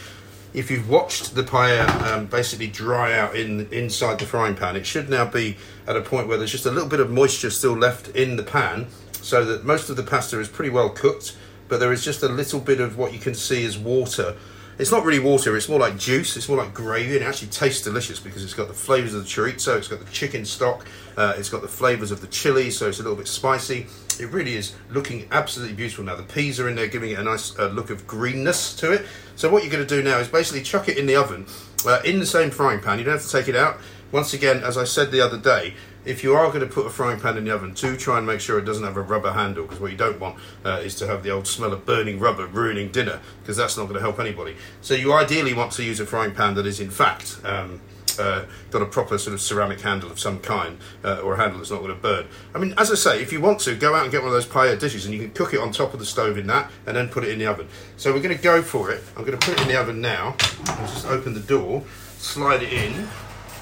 if 0.54 0.70
you've 0.70 0.88
watched 0.88 1.34
the 1.34 1.42
paella 1.42 1.88
um, 2.12 2.26
basically 2.26 2.68
dry 2.68 3.18
out 3.18 3.34
in 3.34 3.66
inside 3.72 4.20
the 4.20 4.24
frying 4.24 4.54
pan, 4.54 4.76
it 4.76 4.86
should 4.86 5.10
now 5.10 5.24
be 5.24 5.56
at 5.86 5.96
a 5.96 6.00
point 6.00 6.28
where 6.28 6.38
there's 6.38 6.52
just 6.52 6.64
a 6.64 6.70
little 6.70 6.88
bit 6.88 7.00
of 7.00 7.10
moisture 7.10 7.50
still 7.50 7.76
left 7.76 8.08
in 8.10 8.36
the 8.36 8.42
pan, 8.42 8.86
so 9.20 9.44
that 9.44 9.64
most 9.64 9.90
of 9.90 9.96
the 9.96 10.02
pasta 10.02 10.38
is 10.38 10.48
pretty 10.48 10.70
well 10.70 10.88
cooked, 10.88 11.36
but 11.68 11.80
there 11.80 11.92
is 11.92 12.04
just 12.04 12.22
a 12.22 12.28
little 12.28 12.60
bit 12.60 12.80
of 12.80 12.96
what 12.96 13.12
you 13.12 13.18
can 13.18 13.34
see 13.34 13.66
as 13.66 13.76
water 13.76 14.36
It's 14.76 14.90
not 14.90 15.04
really 15.04 15.20
water, 15.20 15.56
it's 15.56 15.68
more 15.68 15.78
like 15.78 15.96
juice, 15.96 16.36
it's 16.36 16.48
more 16.48 16.58
like 16.58 16.74
gravy, 16.74 17.14
and 17.16 17.24
it 17.24 17.28
actually 17.28 17.48
tastes 17.48 17.82
delicious 17.82 18.18
because 18.18 18.42
it's 18.42 18.54
got 18.54 18.66
the 18.66 18.74
flavours 18.74 19.14
of 19.14 19.22
the 19.22 19.28
chorizo, 19.28 19.76
it's 19.76 19.86
got 19.86 20.00
the 20.00 20.10
chicken 20.10 20.44
stock, 20.44 20.84
uh, 21.16 21.34
it's 21.36 21.48
got 21.48 21.62
the 21.62 21.68
flavours 21.68 22.10
of 22.10 22.20
the 22.20 22.26
chili, 22.26 22.70
so 22.70 22.88
it's 22.88 22.98
a 22.98 23.02
little 23.02 23.16
bit 23.16 23.28
spicy. 23.28 23.86
It 24.18 24.30
really 24.30 24.54
is 24.54 24.74
looking 24.90 25.28
absolutely 25.30 25.76
beautiful 25.76 26.04
now. 26.04 26.16
The 26.16 26.24
peas 26.24 26.58
are 26.58 26.68
in 26.68 26.74
there, 26.74 26.88
giving 26.88 27.10
it 27.10 27.18
a 27.18 27.22
nice 27.22 27.56
uh, 27.58 27.68
look 27.68 27.90
of 27.90 28.06
greenness 28.06 28.74
to 28.76 28.92
it. 28.92 29.06
So 29.36 29.48
what 29.50 29.62
you're 29.62 29.72
going 29.72 29.86
to 29.86 29.96
do 29.96 30.02
now 30.02 30.18
is 30.18 30.28
basically 30.28 30.62
chuck 30.62 30.88
it 30.88 30.98
in 30.98 31.06
the 31.06 31.16
oven 31.16 31.46
uh, 31.86 32.00
in 32.04 32.18
the 32.18 32.26
same 32.26 32.50
frying 32.50 32.80
pan. 32.80 32.98
You 32.98 33.04
don't 33.04 33.14
have 33.14 33.24
to 33.24 33.30
take 33.30 33.48
it 33.48 33.56
out. 33.56 33.78
Once 34.12 34.32
again, 34.32 34.62
as 34.62 34.78
I 34.78 34.84
said 34.84 35.10
the 35.10 35.20
other 35.20 35.38
day, 35.38 35.74
if 36.04 36.22
you 36.22 36.34
are 36.34 36.48
going 36.48 36.60
to 36.60 36.66
put 36.66 36.86
a 36.86 36.90
frying 36.90 37.18
pan 37.18 37.36
in 37.36 37.44
the 37.44 37.50
oven, 37.50 37.72
do 37.72 37.96
try 37.96 38.18
and 38.18 38.26
make 38.26 38.40
sure 38.40 38.58
it 38.58 38.64
doesn't 38.64 38.84
have 38.84 38.96
a 38.96 39.02
rubber 39.02 39.32
handle 39.32 39.64
because 39.64 39.80
what 39.80 39.90
you 39.90 39.96
don't 39.96 40.20
want 40.20 40.36
uh, 40.64 40.80
is 40.82 40.94
to 40.96 41.06
have 41.06 41.22
the 41.22 41.30
old 41.30 41.46
smell 41.46 41.72
of 41.72 41.86
burning 41.86 42.18
rubber 42.18 42.46
ruining 42.46 42.90
dinner 42.90 43.20
because 43.42 43.56
that's 43.56 43.76
not 43.76 43.84
going 43.84 43.94
to 43.94 44.00
help 44.00 44.18
anybody. 44.18 44.56
So 44.80 44.94
you 44.94 45.12
ideally 45.12 45.54
want 45.54 45.72
to 45.72 45.82
use 45.82 46.00
a 46.00 46.06
frying 46.06 46.34
pan 46.34 46.54
that 46.54 46.66
is 46.66 46.80
in 46.80 46.90
fact 46.90 47.38
um, 47.44 47.80
uh, 48.18 48.44
got 48.70 48.82
a 48.82 48.86
proper 48.86 49.18
sort 49.18 49.34
of 49.34 49.40
ceramic 49.40 49.80
handle 49.80 50.10
of 50.10 50.18
some 50.18 50.38
kind 50.38 50.78
uh, 51.04 51.20
or 51.20 51.34
a 51.34 51.36
handle 51.36 51.58
that's 51.58 51.70
not 51.70 51.80
going 51.80 51.94
to 51.94 52.00
burn. 52.00 52.26
I 52.54 52.58
mean, 52.58 52.74
as 52.76 52.90
I 52.90 52.94
say, 52.94 53.22
if 53.22 53.32
you 53.32 53.40
want 53.40 53.60
to, 53.60 53.74
go 53.74 53.94
out 53.94 54.04
and 54.04 54.12
get 54.12 54.22
one 54.22 54.28
of 54.28 54.34
those 54.34 54.46
paella 54.46 54.78
dishes 54.78 55.06
and 55.06 55.14
you 55.14 55.20
can 55.20 55.32
cook 55.32 55.54
it 55.54 55.60
on 55.60 55.72
top 55.72 55.94
of 55.94 56.00
the 56.00 56.06
stove 56.06 56.38
in 56.38 56.46
that 56.48 56.70
and 56.86 56.96
then 56.96 57.08
put 57.08 57.24
it 57.24 57.30
in 57.30 57.38
the 57.38 57.46
oven. 57.46 57.66
So 57.96 58.12
we're 58.12 58.22
going 58.22 58.36
to 58.36 58.42
go 58.42 58.62
for 58.62 58.90
it. 58.90 59.02
I'm 59.16 59.24
going 59.24 59.38
to 59.38 59.44
put 59.44 59.58
it 59.58 59.62
in 59.62 59.68
the 59.68 59.80
oven 59.80 60.00
now. 60.00 60.36
I'll 60.66 60.86
just 60.86 61.06
open 61.06 61.34
the 61.34 61.40
door, 61.40 61.82
slide 62.18 62.62
it 62.62 62.72
in, 62.72 63.08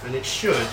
and 0.05 0.15
it 0.15 0.27
should 0.27 0.67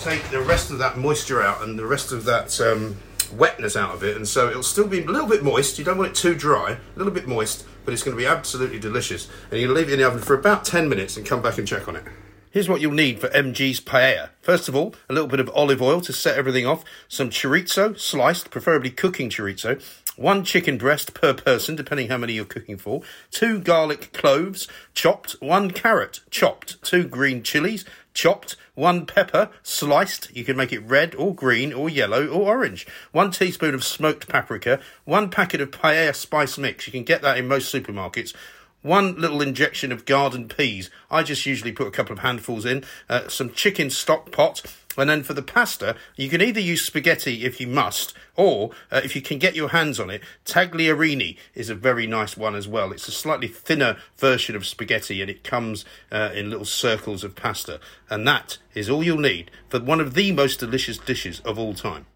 take 0.00 0.22
the 0.30 0.40
rest 0.40 0.70
of 0.70 0.78
that 0.78 0.96
moisture 0.96 1.42
out 1.42 1.62
and 1.62 1.78
the 1.78 1.86
rest 1.86 2.12
of 2.12 2.24
that 2.24 2.60
um, 2.60 2.96
wetness 3.32 3.76
out 3.76 3.94
of 3.94 4.02
it, 4.02 4.16
and 4.16 4.26
so 4.26 4.48
it'll 4.48 4.62
still 4.62 4.86
be 4.86 5.02
a 5.02 5.06
little 5.06 5.28
bit 5.28 5.42
moist. 5.42 5.78
You 5.78 5.84
don't 5.84 5.98
want 5.98 6.10
it 6.10 6.14
too 6.14 6.34
dry, 6.34 6.72
a 6.72 6.98
little 6.98 7.12
bit 7.12 7.26
moist, 7.26 7.66
but 7.84 7.94
it's 7.94 8.02
going 8.02 8.16
to 8.16 8.20
be 8.20 8.26
absolutely 8.26 8.78
delicious. 8.78 9.28
And 9.50 9.60
you 9.60 9.72
leave 9.72 9.88
it 9.88 9.94
in 9.94 9.98
the 9.98 10.06
oven 10.06 10.20
for 10.20 10.34
about 10.34 10.64
10 10.64 10.88
minutes 10.88 11.16
and 11.16 11.26
come 11.26 11.42
back 11.42 11.58
and 11.58 11.66
check 11.66 11.88
on 11.88 11.96
it. 11.96 12.04
Here's 12.50 12.68
what 12.68 12.80
you'll 12.80 12.92
need 12.92 13.20
for 13.20 13.28
MG's 13.28 13.80
paella. 13.80 14.30
First 14.40 14.68
of 14.68 14.74
all, 14.74 14.94
a 15.08 15.12
little 15.12 15.28
bit 15.28 15.40
of 15.40 15.50
olive 15.54 15.82
oil 15.82 16.00
to 16.00 16.12
set 16.12 16.38
everything 16.38 16.66
off, 16.66 16.82
some 17.06 17.28
chorizo 17.28 17.98
sliced, 17.98 18.50
preferably 18.50 18.90
cooking 18.90 19.28
chorizo, 19.28 19.82
one 20.18 20.42
chicken 20.42 20.76
breast 20.76 21.14
per 21.14 21.32
person, 21.32 21.76
depending 21.76 22.08
how 22.08 22.18
many 22.18 22.32
you're 22.32 22.44
cooking 22.44 22.76
for, 22.76 23.02
two 23.30 23.60
garlic 23.60 24.12
cloves 24.12 24.66
chopped, 24.92 25.32
one 25.40 25.70
carrot 25.70 26.20
chopped, 26.28 26.82
two 26.82 27.04
green 27.04 27.42
chilies 27.42 27.84
chopped, 28.14 28.56
one 28.74 29.06
pepper 29.06 29.48
sliced, 29.62 30.34
you 30.34 30.44
can 30.44 30.56
make 30.56 30.72
it 30.72 30.80
red 30.80 31.14
or 31.14 31.32
green 31.32 31.72
or 31.72 31.88
yellow 31.88 32.26
or 32.26 32.56
orange, 32.56 32.84
one 33.12 33.30
teaspoon 33.30 33.74
of 33.74 33.84
smoked 33.84 34.28
paprika, 34.28 34.80
one 35.04 35.30
packet 35.30 35.60
of 35.60 35.70
paella 35.70 36.14
spice 36.14 36.58
mix, 36.58 36.86
you 36.86 36.92
can 36.92 37.04
get 37.04 37.22
that 37.22 37.38
in 37.38 37.46
most 37.46 37.72
supermarkets, 37.72 38.34
one 38.82 39.20
little 39.20 39.40
injection 39.40 39.92
of 39.92 40.04
garden 40.04 40.48
peas. 40.48 40.90
I 41.10 41.22
just 41.22 41.46
usually 41.46 41.72
put 41.72 41.86
a 41.86 41.92
couple 41.92 42.12
of 42.12 42.20
handfuls 42.20 42.64
in, 42.64 42.84
uh, 43.08 43.28
some 43.28 43.52
chicken 43.52 43.90
stock 43.90 44.32
pot, 44.32 44.62
and 44.98 45.08
then 45.08 45.22
for 45.22 45.34
the 45.34 45.42
pasta, 45.42 45.96
you 46.16 46.28
can 46.28 46.40
either 46.40 46.60
use 46.60 46.82
spaghetti 46.82 47.44
if 47.44 47.60
you 47.60 47.66
must, 47.66 48.14
or 48.36 48.70
uh, 48.90 49.00
if 49.04 49.14
you 49.14 49.22
can 49.22 49.38
get 49.38 49.54
your 49.54 49.70
hands 49.70 50.00
on 50.00 50.10
it, 50.10 50.22
tagliarini 50.44 51.36
is 51.54 51.70
a 51.70 51.74
very 51.74 52.06
nice 52.06 52.36
one 52.36 52.54
as 52.54 52.68
well. 52.68 52.92
It's 52.92 53.08
a 53.08 53.12
slightly 53.12 53.48
thinner 53.48 53.96
version 54.16 54.56
of 54.56 54.66
spaghetti 54.66 55.20
and 55.20 55.30
it 55.30 55.44
comes 55.44 55.84
uh, 56.10 56.30
in 56.34 56.50
little 56.50 56.64
circles 56.64 57.24
of 57.24 57.34
pasta. 57.34 57.80
And 58.10 58.26
that 58.26 58.58
is 58.74 58.90
all 58.90 59.02
you'll 59.04 59.18
need 59.18 59.50
for 59.68 59.80
one 59.80 60.00
of 60.00 60.14
the 60.14 60.32
most 60.32 60.60
delicious 60.60 60.98
dishes 60.98 61.40
of 61.40 61.58
all 61.58 61.74
time. 61.74 62.06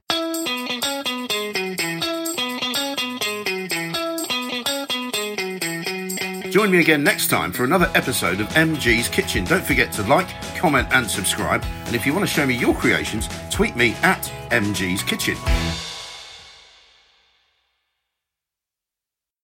Join 6.53 6.71
me 6.71 6.81
again 6.81 7.03
next 7.03 7.29
time 7.29 7.51
for 7.51 7.65
another 7.65 7.91
episode 7.95 8.39
of 8.39 8.47
MG's 8.49 9.09
Kitchen. 9.09 9.45
Don't 9.45 9.65
forget 9.65 9.91
to 9.93 10.03
like, 10.03 10.29
comment, 10.63 10.87
and 10.93 11.11
subscribe. 11.11 11.65
And 11.87 11.97
if 11.97 12.07
you 12.07 12.15
want 12.15 12.23
to 12.23 12.33
show 12.33 12.47
me 12.47 12.55
your 12.55 12.73
creations, 12.73 13.29
tweet 13.51 13.75
me 13.75 13.97
at 14.03 14.33
MG's 14.51 15.03
Kitchen. 15.03 15.92